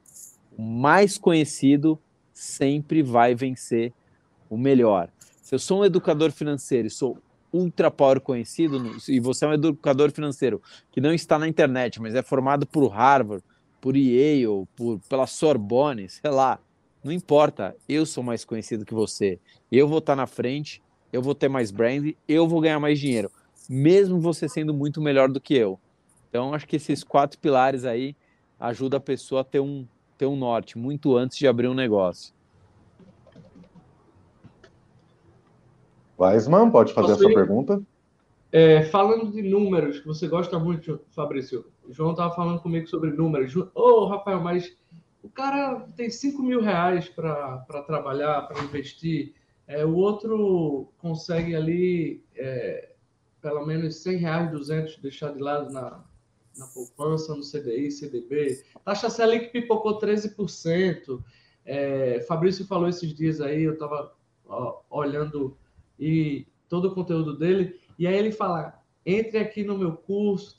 [0.57, 1.99] O mais conhecido
[2.33, 3.93] sempre vai vencer
[4.51, 5.09] o melhor.
[5.41, 7.19] Se eu sou um educador financeiro e sou
[7.53, 12.15] ultra power conhecido, e você é um educador financeiro que não está na internet, mas
[12.15, 13.43] é formado por Harvard,
[13.81, 16.59] por Yale, por, pela Sorbonne, sei lá,
[17.05, 19.39] não importa, eu sou mais conhecido que você.
[19.71, 20.83] Eu vou estar na frente,
[21.13, 23.31] eu vou ter mais brand, eu vou ganhar mais dinheiro,
[23.69, 25.79] mesmo você sendo muito melhor do que eu.
[26.29, 28.17] Então, acho que esses quatro pilares aí
[28.59, 29.87] ajudam a pessoa a ter um,
[30.19, 32.35] ter um norte muito antes de abrir um negócio.
[36.19, 37.35] Weisman, pode fazer Posso a sua ir?
[37.35, 37.83] pergunta.
[38.53, 41.67] É, falando de números, que você gosta muito, Fabrício.
[41.85, 43.55] O João estava falando comigo sobre números.
[43.57, 44.77] Ô, oh, Rafael, mas
[45.23, 49.35] o cara tem 5 mil reais para trabalhar, para investir.
[49.67, 52.91] É, o outro consegue ali é,
[53.43, 56.05] pelo menos 100 reais, 200 deixar de lado na,
[56.57, 58.63] na poupança, no CDI, CDB.
[58.85, 61.23] Taxa Selic pipocou 13%.
[61.65, 64.13] É, Fabrício falou esses dias aí, eu estava
[64.89, 65.57] olhando
[65.99, 70.57] e todo o conteúdo dele, e aí ele fala: entre aqui no meu curso,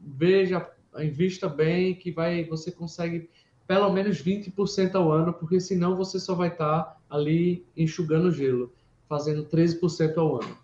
[0.00, 3.28] veja, invista bem, que vai, você consegue
[3.66, 8.72] pelo menos 20% ao ano, porque senão você só vai estar ali enxugando gelo,
[9.06, 10.56] fazendo 13% ao ano.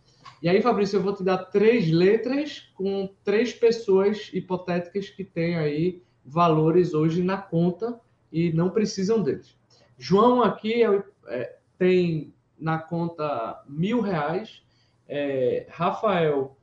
[0.42, 5.56] E aí, Fabrício, eu vou te dar três letras com três pessoas hipotéticas que têm
[5.56, 7.98] aí valores hoje na conta
[8.32, 9.56] e não precisam deles.
[9.98, 12.32] João aqui é, é, tem
[12.64, 14.62] na conta mil reais.
[15.06, 16.56] É, Rafael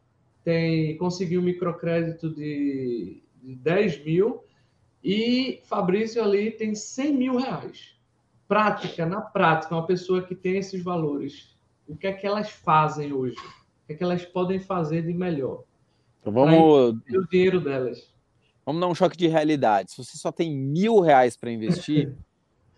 [0.44, 4.44] tem conseguiu um microcrédito de, de 10 mil
[5.04, 7.96] e Fabrício ali tem 100 mil reais.
[8.48, 11.56] Prática, na prática, uma pessoa que tem esses valores,
[11.88, 13.38] o que é que elas fazem hoje?
[13.38, 15.64] O que é que elas podem fazer de melhor?
[16.20, 17.00] Então vamos.
[17.10, 18.12] O dinheiro delas.
[18.66, 19.92] Vamos dar um choque de realidade.
[19.92, 22.16] Se você só tem mil reais para investir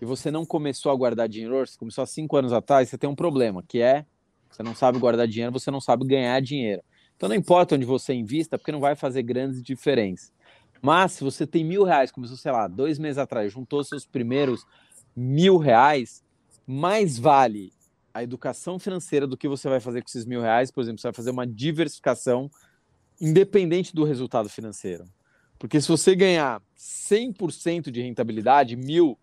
[0.03, 3.09] e você não começou a guardar dinheiro, você começou há cinco anos atrás, você tem
[3.09, 4.05] um problema, que é
[4.51, 6.83] você não sabe guardar dinheiro, você não sabe ganhar dinheiro.
[7.15, 10.33] Então não importa onde você invista, porque não vai fazer grandes diferenças.
[10.81, 14.65] Mas se você tem mil reais, começou, sei lá, dois meses atrás, juntou seus primeiros
[15.15, 16.21] mil reais,
[16.67, 17.71] mais vale
[18.13, 20.69] a educação financeira do que você vai fazer com esses mil reais.
[20.69, 22.51] Por exemplo, você vai fazer uma diversificação
[23.21, 25.05] independente do resultado financeiro.
[25.57, 29.17] Porque se você ganhar 100% de rentabilidade, mil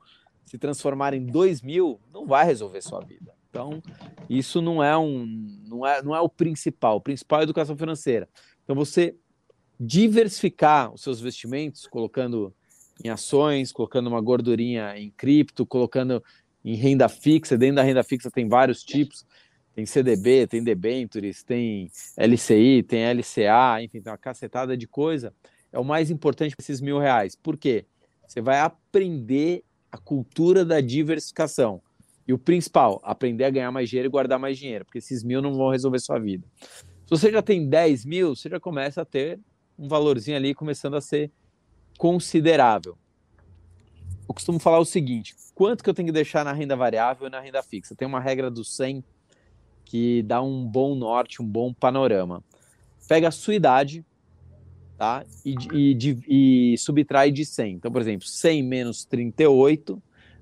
[0.50, 3.32] se transformar em dois mil, não vai resolver sua vida.
[3.48, 3.80] Então,
[4.28, 5.24] isso não é um,
[5.68, 6.96] não é, não é o principal.
[6.96, 8.28] O principal é a educação financeira.
[8.64, 9.14] Então, você
[9.78, 12.52] diversificar os seus investimentos, colocando
[13.04, 16.20] em ações, colocando uma gordurinha em cripto, colocando
[16.64, 17.56] em renda fixa.
[17.56, 19.24] Dentro da renda fixa tem vários tipos.
[19.72, 25.32] Tem CDB, tem debentures, tem LCI, tem LCA, enfim, tem uma cacetada de coisa.
[25.70, 27.36] É o mais importante para esses mil reais.
[27.36, 27.86] Por quê?
[28.26, 31.82] Você vai aprender a cultura da diversificação.
[32.26, 35.42] E o principal, aprender a ganhar mais dinheiro e guardar mais dinheiro, porque esses mil
[35.42, 36.46] não vão resolver sua vida.
[36.60, 39.40] Se você já tem 10 mil, você já começa a ter
[39.76, 41.32] um valorzinho ali começando a ser
[41.98, 42.96] considerável.
[44.28, 47.30] Eu costumo falar o seguinte: quanto que eu tenho que deixar na renda variável e
[47.30, 47.96] na renda fixa?
[47.96, 49.02] Tem uma regra do 100
[49.84, 52.44] que dá um bom norte, um bom panorama.
[53.08, 54.04] Pega a sua idade,
[55.00, 55.24] tá?
[55.46, 57.72] E, e, e subtrai de 100.
[57.72, 60.00] Então, por exemplo, 100 menos 38,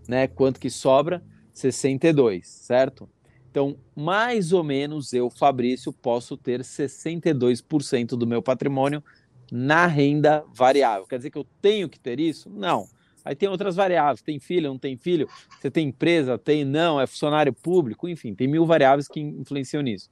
[0.08, 0.26] né?
[0.26, 1.22] Quanto que sobra?
[1.52, 3.08] 62, certo?
[3.48, 9.00] Então, mais ou menos eu, Fabrício, posso ter 62% do meu patrimônio
[9.48, 11.06] na renda variável.
[11.06, 12.50] Quer dizer que eu tenho que ter isso?
[12.50, 12.88] Não.
[13.24, 15.28] Aí tem outras variáveis, tem filho, não tem filho,
[15.60, 20.10] você tem empresa, tem não, é funcionário público, enfim, tem mil variáveis que influenciam nisso.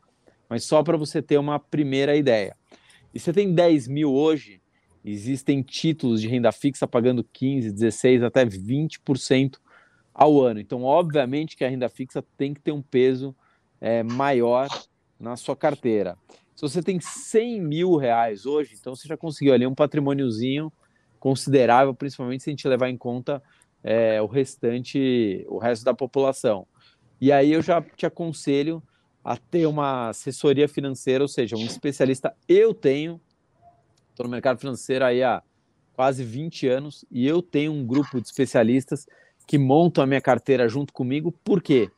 [0.49, 2.57] Mas só para você ter uma primeira ideia.
[3.17, 4.61] E você tem 10 mil hoje,
[5.03, 9.57] existem títulos de renda fixa pagando 15, 16, até 20%
[10.13, 10.61] ao ano.
[10.61, 13.35] Então, obviamente que a renda fixa tem que ter um peso
[13.81, 14.69] é, maior
[15.19, 16.19] na sua carteira.
[16.55, 20.71] Se você tem 100 mil reais hoje, então você já conseguiu ali um patrimôniozinho
[21.19, 23.43] considerável, principalmente se a gente levar em conta
[23.83, 26.67] é, o restante, o resto da população.
[27.19, 28.83] E aí eu já te aconselho
[29.27, 32.33] a ter uma assessoria financeira, ou seja, um especialista.
[32.49, 33.21] Eu tenho,
[34.11, 35.43] estou no mercado financeiro aí há
[35.95, 39.05] quase 20 anos, e eu tenho um grupo de especialistas
[39.45, 41.33] que montam a minha carteira junto comigo.
[41.43, 41.91] Por quê?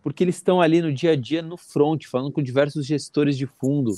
[0.00, 3.46] Porque eles estão ali no dia a dia, no front, falando com diversos gestores de
[3.46, 3.90] fundo,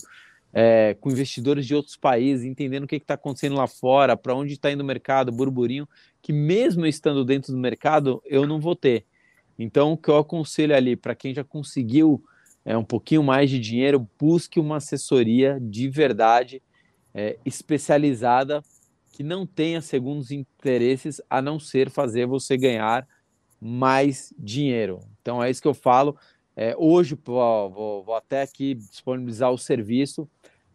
[0.51, 4.55] é, com investidores de outros países, entendendo o que está acontecendo lá fora, para onde
[4.55, 5.87] está indo o mercado, burburinho,
[6.23, 9.05] que mesmo estando dentro do mercado, eu não vou ter.
[9.59, 12.25] Então, o que eu aconselho ali, para quem já conseguiu
[12.65, 16.63] é, um pouquinho mais de dinheiro, busque uma assessoria de verdade,
[17.15, 18.63] é, especializada,
[19.13, 23.07] que não tenha segundos interesses, a não ser fazer você ganhar
[23.61, 25.01] mais dinheiro.
[25.21, 26.17] Então, é isso que eu falo.
[26.57, 30.29] É, hoje, vou, vou, vou até aqui disponibilizar o serviço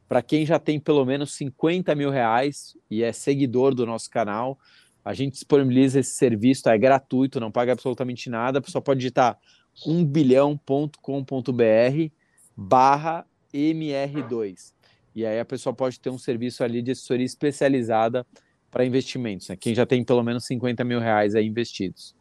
[0.08, 4.58] para quem já tem pelo menos 50 mil reais e é seguidor do nosso canal.
[5.04, 8.60] A gente disponibiliza esse serviço, é gratuito, não paga absolutamente nada.
[8.60, 9.38] A pessoa pode digitar
[9.86, 12.14] 1bilhão.com.br
[12.56, 14.74] barra MR2.
[15.16, 18.26] E aí a pessoa pode ter um serviço ali de assessoria especializada
[18.70, 19.56] para investimentos, né?
[19.56, 22.16] quem já tem pelo menos 50 mil reais aí investidos.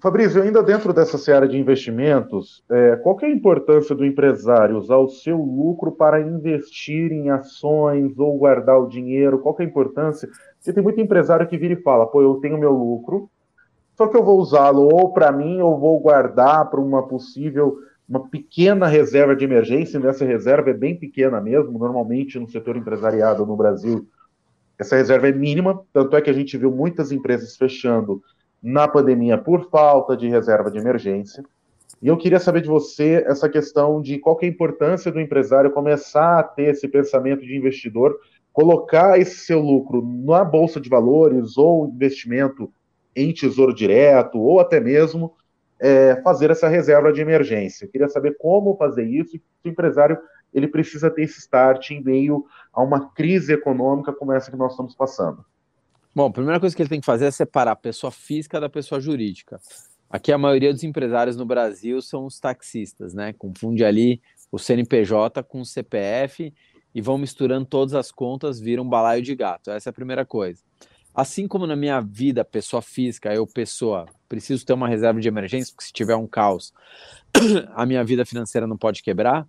[0.00, 4.98] Fabrício, ainda dentro dessa seara de investimentos, é, qual é a importância do empresário usar
[4.98, 9.38] o seu lucro para investir em ações ou guardar o dinheiro?
[9.38, 10.28] Qual é a importância?
[10.58, 13.30] Porque tem muito empresário que vira e fala, pô, eu tenho meu lucro,
[13.96, 17.78] só que eu vou usá-lo ou para mim ou vou guardar para uma possível,
[18.08, 22.76] uma pequena reserva de emergência, e essa reserva é bem pequena mesmo, normalmente no setor
[22.76, 24.06] empresariado no Brasil,
[24.78, 28.22] essa reserva é mínima, tanto é que a gente viu muitas empresas fechando
[28.62, 31.42] na pandemia por falta de reserva de emergência.
[32.02, 35.70] E eu queria saber de você essa questão de qual é a importância do empresário
[35.70, 38.14] começar a ter esse pensamento de investidor,
[38.52, 42.70] colocar esse seu lucro na bolsa de valores ou investimento
[43.16, 45.34] em tesouro direto, ou até mesmo
[45.80, 47.84] é, fazer essa reserva de emergência.
[47.84, 50.18] Eu queria saber como fazer isso se o empresário
[50.52, 54.72] ele precisa ter esse start em meio a uma crise econômica como essa que nós
[54.72, 55.44] estamos passando.
[56.14, 58.68] Bom, a primeira coisa que ele tem que fazer é separar a pessoa física da
[58.68, 59.60] pessoa jurídica.
[60.08, 63.34] Aqui a maioria dos empresários no Brasil são os taxistas, né?
[63.34, 66.54] Confunde ali o CNPJ com o CPF
[66.94, 69.70] e vão misturando todas as contas, viram um balaio de gato.
[69.70, 70.62] Essa é a primeira coisa.
[71.16, 75.72] Assim como na minha vida, pessoa física, eu, pessoa, preciso ter uma reserva de emergência,
[75.72, 76.74] porque se tiver um caos,
[77.74, 79.48] a minha vida financeira não pode quebrar,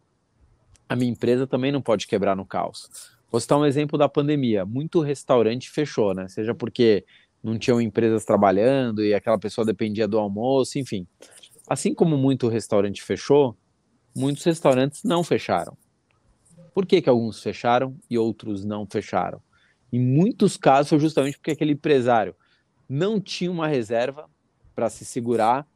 [0.88, 2.89] a minha empresa também não pode quebrar no caos.
[3.30, 4.65] Vou citar um exemplo da pandemia.
[4.65, 6.30] Muito restaurante fechou, né?
[6.30, 7.03] Seja porque
[7.43, 11.06] não tinham empresas trabalhando e aquela pessoa dependia do almoço, enfim.
[11.69, 13.58] Assim como muito restaurante fechou,
[14.15, 15.77] muitos restaurantes não fecharam.
[16.73, 19.41] Por que, que alguns fecharam e outros não fecharam?
[19.91, 22.36] Em muitos casos foi justamente porque aquele empresário
[22.89, 24.30] não tinha uma reserva
[24.76, 25.67] para se segurar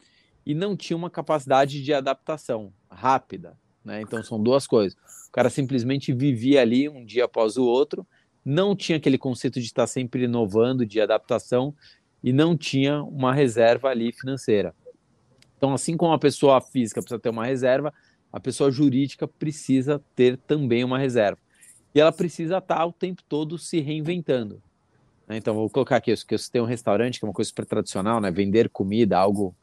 [0.45, 3.58] e não tinha uma capacidade de adaptação rápida.
[3.84, 4.02] Né?
[4.02, 4.97] Então são duas coisas.
[5.28, 8.06] O cara simplesmente vivia ali um dia após o outro,
[8.43, 11.74] não tinha aquele conceito de estar sempre inovando, de adaptação,
[12.24, 14.76] e não tinha uma reserva ali financeira.
[15.58, 17.93] Então, assim como a pessoa física precisa ter uma reserva,
[18.32, 21.39] a pessoa jurídica precisa ter também uma reserva.
[21.93, 24.62] E ela precisa estar o tempo todo se reinventando.
[25.27, 25.38] Né?
[25.38, 28.19] Então, vou colocar aqui, que você tem um restaurante, que é uma coisa super tradicional,
[28.19, 28.32] né?
[28.32, 29.56] vender comida, algo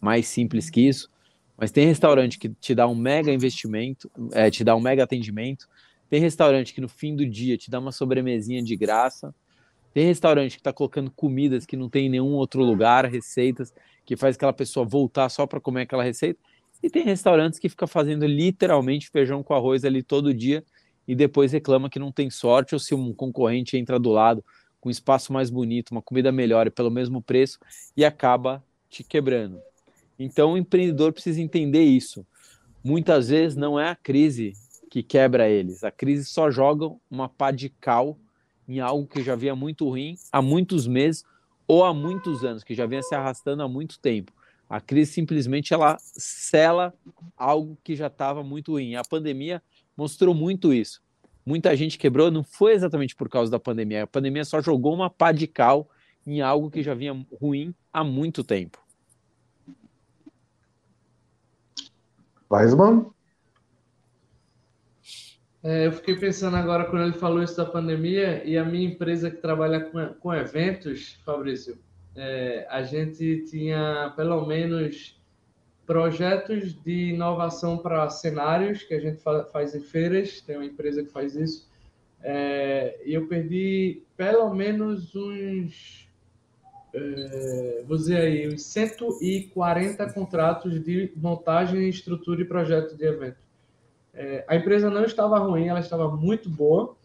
[0.00, 1.10] mais simples que isso.
[1.56, 5.68] Mas tem restaurante que te dá um mega investimento, é, te dá um mega atendimento.
[6.10, 9.34] Tem restaurante que no fim do dia te dá uma sobremesinha de graça.
[9.92, 13.72] Tem restaurante que está colocando comidas que não tem em nenhum outro lugar, receitas
[14.04, 16.40] que faz aquela pessoa voltar só para comer aquela receita.
[16.82, 20.64] E tem restaurantes que fica fazendo literalmente feijão com arroz ali todo dia
[21.06, 24.44] e depois reclama que não tem sorte ou se um concorrente entra do lado
[24.80, 27.58] com um espaço mais bonito, uma comida melhor e pelo mesmo preço
[27.96, 29.58] e acaba te quebrando.
[30.18, 32.26] Então o empreendedor precisa entender isso.
[32.82, 34.52] Muitas vezes não é a crise
[34.90, 38.18] que quebra eles, a crise só joga uma pá de cal
[38.68, 41.24] em algo que já vinha muito ruim há muitos meses
[41.66, 44.32] ou há muitos anos, que já vinha se arrastando há muito tempo.
[44.68, 46.92] A crise simplesmente ela sela
[47.36, 48.96] algo que já estava muito ruim.
[48.96, 49.62] A pandemia
[49.96, 51.02] mostrou muito isso.
[51.44, 54.04] Muita gente quebrou, não foi exatamente por causa da pandemia.
[54.04, 55.88] A pandemia só jogou uma pá de cal
[56.26, 58.78] em algo que já vinha ruim há muito tempo.
[62.50, 63.06] Weisman?
[65.62, 69.30] É, eu fiquei pensando agora quando ele falou isso da pandemia e a minha empresa
[69.30, 71.78] que trabalha com, com eventos, Fabrício,
[72.14, 75.18] é, a gente tinha pelo menos
[75.86, 79.20] projetos de inovação para cenários que a gente
[79.52, 81.68] faz em feiras, tem uma empresa que faz isso,
[82.22, 86.08] é, e eu perdi pelo menos uns,
[86.94, 93.44] é, vou dizer aí, uns 140 contratos de montagem, estrutura e projeto de evento.
[94.14, 96.96] É, a empresa não estava ruim, ela estava muito boa,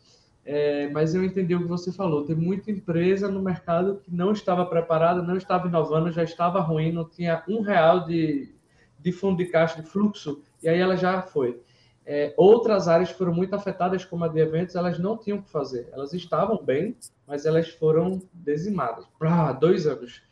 [0.46, 2.24] é, mas eu entendi o que você falou.
[2.24, 6.94] Tem muita empresa no mercado que não estava preparada, não estava inovando, já estava ruim,
[6.94, 8.54] não tinha um real de,
[9.02, 11.62] de fundo de caixa, de fluxo, e aí ela já foi.
[12.06, 15.50] É, outras áreas foram muito afetadas, como a de eventos, elas não tinham o que
[15.50, 15.88] fazer.
[15.92, 16.96] Elas estavam bem,
[17.28, 19.06] mas elas foram dizimadas.
[19.22, 20.24] Ah, dois anos.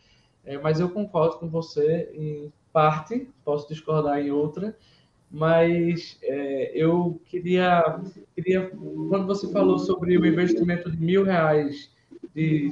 [0.44, 4.76] É, mas eu concordo com você em parte, posso discordar em outra,
[5.30, 8.00] mas é, eu queria,
[8.34, 8.72] queria,
[9.10, 11.92] quando você falou sobre o investimento de mil reais,
[12.34, 12.70] de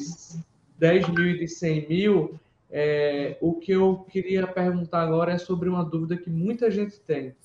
[0.80, 2.40] 10 mil e de 100 mil,
[2.70, 7.36] é, o que eu queria perguntar agora é sobre uma dúvida que muita gente tem.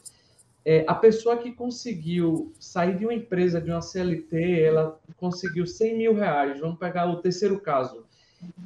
[0.64, 5.96] É, a pessoa que conseguiu sair de uma empresa, de uma CLT, ela conseguiu 100
[5.96, 8.04] mil reais, vamos pegar o terceiro caso,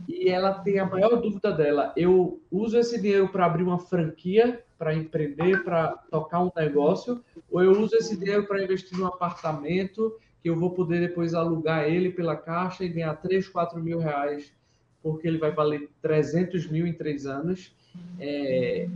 [0.08, 4.62] e ela tem a maior dúvida dela: eu uso esse dinheiro para abrir uma franquia,
[4.78, 10.16] para empreender, para tocar um negócio, ou eu uso esse dinheiro para investir num apartamento
[10.42, 14.52] que eu vou poder depois alugar ele pela caixa e ganhar 3, 4 mil reais
[15.04, 17.76] porque ele vai valer 300 mil em três anos.
[18.18, 18.88] É,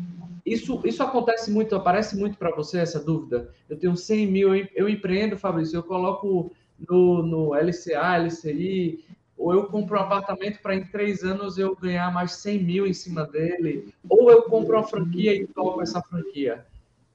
[0.44, 3.50] isso, isso acontece muito, aparece muito para você essa dúvida?
[3.68, 6.50] Eu tenho 100 mil, eu empreendo, Fabrício, eu coloco
[6.88, 9.04] no, no LCA, LCI,
[9.36, 12.94] ou eu compro um apartamento para em três anos eu ganhar mais 100 mil em
[12.94, 16.64] cima dele, ou eu compro uma franquia e toco essa franquia.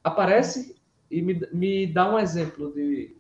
[0.03, 0.75] Aparece
[1.09, 3.15] e me, me dá um exemplo de,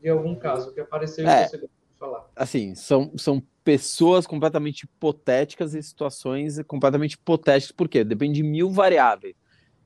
[0.00, 1.68] de algum caso que apareceu é, você
[1.98, 2.30] falar.
[2.34, 7.72] Assim, são, são pessoas completamente hipotéticas e situações completamente hipotéticas.
[7.72, 8.04] Por quê?
[8.04, 9.34] Depende de mil variáveis.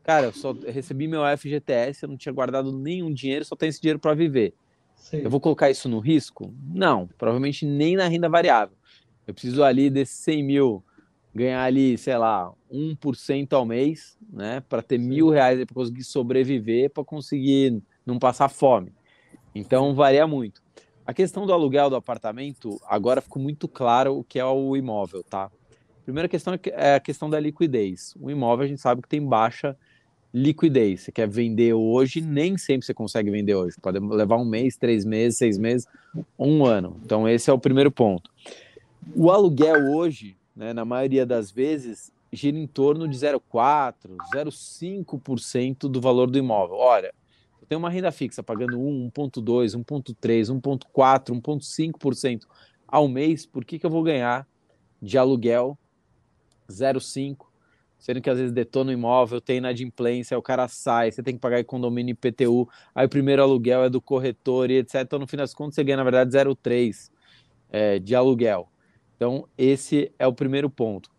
[0.03, 3.81] Cara, eu só recebi meu FGTS, eu não tinha guardado nenhum dinheiro, só tenho esse
[3.81, 4.55] dinheiro para viver.
[4.97, 5.19] Sim.
[5.19, 6.55] Eu vou colocar isso no risco?
[6.73, 8.77] Não, provavelmente nem na renda variável.
[9.27, 10.85] Eu preciso ali desses 100 mil
[11.35, 15.09] ganhar ali, sei lá, 1% ao mês, né, para ter Sim.
[15.09, 18.93] mil reais para conseguir sobreviver, para conseguir não passar fome.
[19.55, 20.63] Então varia muito.
[21.05, 25.25] A questão do aluguel do apartamento, agora ficou muito claro o que é o imóvel,
[25.25, 25.51] tá?
[26.05, 28.15] Primeira questão é a questão da liquidez.
[28.21, 29.77] O imóvel a gente sabe que tem baixa
[30.33, 31.03] liquidez.
[31.03, 33.77] Você quer vender hoje, nem sempre você consegue vender hoje.
[33.81, 35.87] Pode levar um mês, três meses, seis meses,
[36.39, 36.97] um ano.
[37.05, 38.31] Então, esse é o primeiro ponto.
[39.15, 46.01] O aluguel hoje, né, na maioria das vezes, gira em torno de 0,4%, 0,5% do
[46.01, 46.77] valor do imóvel.
[46.77, 47.13] Olha,
[47.73, 52.43] tem uma renda fixa pagando 1, 1,2, 1,3, 1,4, 1,5%
[52.87, 54.47] ao mês, por que, que eu vou ganhar
[55.01, 55.79] de aluguel
[56.68, 57.39] 0,5%?
[57.99, 61.41] Sendo que às vezes detona o imóvel, tem inadimplência, o cara sai, você tem que
[61.41, 64.97] pagar condomínio IPTU, aí o primeiro aluguel é do corretor e etc.
[64.97, 67.11] Então, no fim das contas, você ganha, na verdade, 0,3%
[67.70, 68.68] é, de aluguel.
[69.16, 71.11] Então, esse é o primeiro ponto.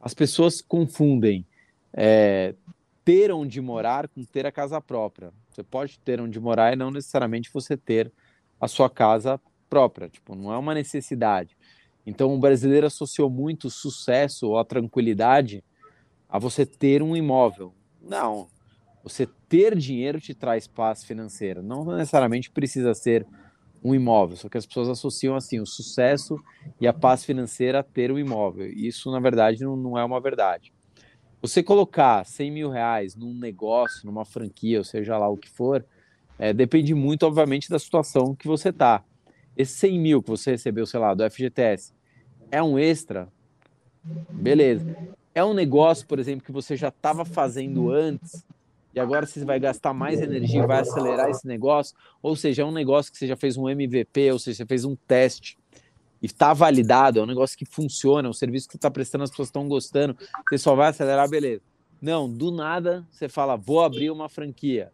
[0.00, 1.46] As pessoas confundem
[1.92, 2.56] é,
[3.04, 5.32] ter onde morar com ter a casa própria.
[5.50, 8.12] Você pode ter onde morar e não necessariamente você ter
[8.60, 11.56] a sua casa própria, tipo, não é uma necessidade.
[12.04, 15.64] Então o brasileiro associou muito o sucesso ou a tranquilidade
[16.28, 17.74] a você ter um imóvel.
[18.00, 18.48] Não.
[19.02, 21.62] Você ter dinheiro te traz paz financeira.
[21.62, 23.26] Não necessariamente precisa ser
[23.82, 26.38] um imóvel, só que as pessoas associam assim o sucesso
[26.78, 28.66] e a paz financeira a ter um imóvel.
[28.66, 30.72] Isso, na verdade, não, não é uma verdade.
[31.42, 35.84] Você colocar 100 mil reais num negócio, numa franquia, ou seja lá o que for,
[36.38, 39.02] é, depende muito, obviamente, da situação que você tá.
[39.56, 41.94] Esse 100 mil que você recebeu, sei lá, do FGTS,
[42.50, 43.28] é um extra?
[44.30, 44.96] Beleza.
[45.34, 48.44] É um negócio, por exemplo, que você já estava fazendo antes
[48.94, 52.72] e agora você vai gastar mais energia, vai acelerar esse negócio, ou seja, é um
[52.72, 55.56] negócio que você já fez um MVP, ou seja, você fez um teste
[56.22, 59.30] e está validado, é um negócio que funciona, é um serviço que está prestando, as
[59.30, 60.16] pessoas estão gostando,
[60.48, 61.62] você só vai acelerar, beleza.
[62.00, 64.90] Não, do nada você fala, vou abrir uma franquia,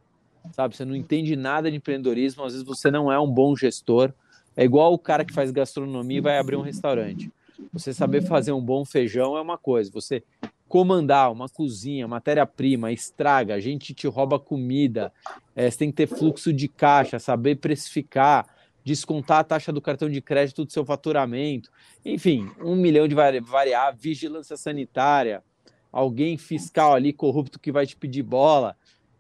[0.53, 0.77] sabe?
[0.77, 4.13] Você não entende nada de empreendedorismo, às vezes você não é um bom gestor.
[4.57, 7.31] É igual o cara que faz gastronomia e vai abrir um restaurante.
[7.73, 10.23] Você saber fazer um bom feijão é uma coisa, você
[10.69, 15.13] comandar uma cozinha, matéria-prima, estraga, a gente te rouba comida,
[15.55, 18.47] é, você tem que ter fluxo de caixa, saber precificar,
[18.87, 21.73] descontar a taxa do cartão de crédito do seu faturamento,
[22.05, 25.43] enfim, um milhão de variáveis, vigilância sanitária,
[25.91, 28.77] alguém fiscal ali corrupto que vai te pedir bola.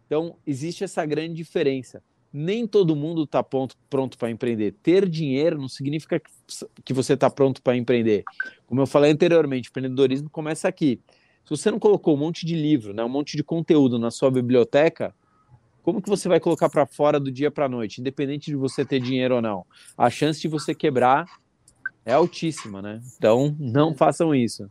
[0.06, 2.00] Então, existe essa grande diferença.
[2.32, 3.76] Nem todo mundo está pronto,
[4.16, 4.72] para empreender.
[4.84, 6.22] Ter dinheiro não significa
[6.84, 8.22] que você está pronto para empreender.
[8.68, 11.00] Como eu falei anteriormente, empreendedorismo começa aqui.
[11.42, 14.30] Se você não colocou um monte de livro, né, um monte de conteúdo na sua
[14.30, 15.12] biblioteca,
[15.86, 18.98] como que você vai colocar para fora do dia para noite, independente de você ter
[18.98, 19.64] dinheiro ou não?
[19.96, 21.26] A chance de você quebrar
[22.04, 23.00] é altíssima, né?
[23.16, 24.68] Então, não façam isso.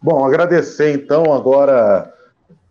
[0.00, 2.14] Bom, agradecer então agora.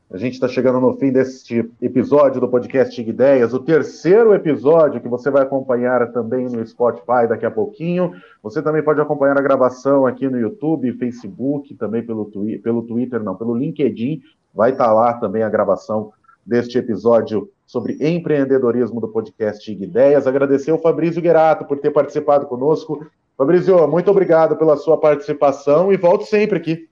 [0.09, 5.07] A gente está chegando no fim deste episódio do podcast Ideias, o terceiro episódio que
[5.07, 8.13] você vai acompanhar também no Spotify daqui a pouquinho.
[8.41, 13.21] Você também pode acompanhar a gravação aqui no YouTube, Facebook, também pelo, twi pelo Twitter,
[13.21, 14.23] não, pelo LinkedIn.
[14.53, 16.11] Vai estar tá lá também a gravação
[16.45, 20.25] deste episódio sobre empreendedorismo do podcast Ideias.
[20.25, 23.05] Agradecer o Fabrício Guerato por ter participado conosco.
[23.37, 26.89] Fabrício, muito obrigado pela sua participação e volto sempre aqui.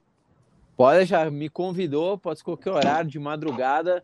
[0.76, 4.00] Pode, já me convidou, pode qualquer horário de madrugada.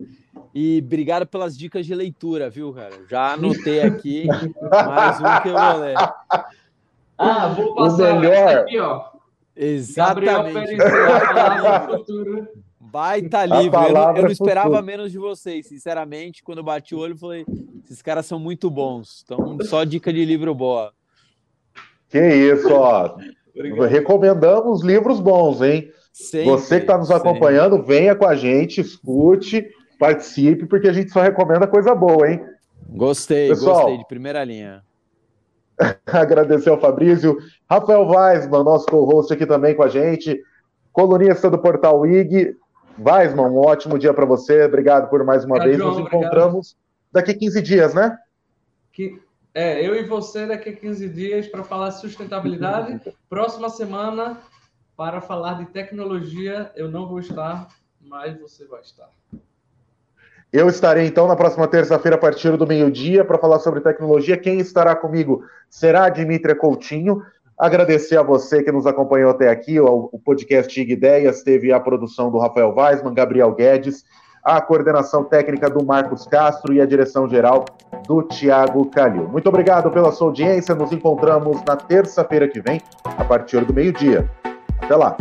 [0.53, 2.95] E obrigado pelas dicas de leitura, viu, cara?
[3.09, 5.97] Já anotei aqui mais um que eu vou ler.
[7.17, 8.57] Ah, vou passar o melhor...
[8.59, 9.05] aqui, ó.
[9.55, 10.77] Exatamente.
[12.95, 13.77] Baita livro.
[13.77, 16.45] Eu não, eu não esperava menos de vocês, sinceramente.
[16.45, 17.45] Quando eu bati o olho, falei:
[17.85, 19.25] esses caras são muito bons.
[19.25, 20.93] Então, só dica de livro boa.
[22.09, 23.17] Que isso, ó.
[23.89, 25.91] Recomendamos livros bons, hein?
[26.13, 27.97] Sempre, Você que está nos acompanhando, sempre.
[27.97, 29.69] venha com a gente, escute,
[29.99, 32.47] participe, porque a gente só recomenda coisa boa, hein?
[32.91, 34.85] Gostei, Pessoal, gostei de primeira linha.
[36.07, 37.37] agradecer ao Fabrício,
[37.69, 40.41] Rafael Weisman, nosso co-host aqui também com a gente,
[40.93, 42.55] colunista do portal IG.
[42.99, 45.97] Weisman, um ótimo dia para você, obrigado por mais uma obrigado, vez.
[45.97, 46.77] Nos encontramos
[47.13, 47.27] obrigado.
[47.27, 48.17] daqui 15 dias, né?
[48.93, 49.21] Que,
[49.53, 53.01] é, eu e você daqui a 15 dias para falar de sustentabilidade.
[53.29, 54.39] Próxima semana
[54.97, 57.69] para falar de tecnologia, eu não vou estar,
[58.01, 59.09] mas você vai estar.
[60.53, 64.37] Eu estarei então na próxima terça-feira, a partir do meio-dia, para falar sobre tecnologia.
[64.37, 67.25] Quem estará comigo será a Dimitria Coutinho.
[67.59, 69.79] Agradecer a você que nos acompanhou até aqui.
[69.79, 74.05] O, podcast IG Ideias teve a produção do Rafael Weisman, Gabriel Guedes,
[74.43, 77.65] a coordenação técnica do Marcos Castro e a direção geral
[78.07, 79.29] do Tiago Calil.
[79.29, 80.75] Muito obrigado pela sua audiência.
[80.75, 84.29] Nos encontramos na terça-feira que vem, a partir do meio-dia.
[84.83, 85.17] Até lá!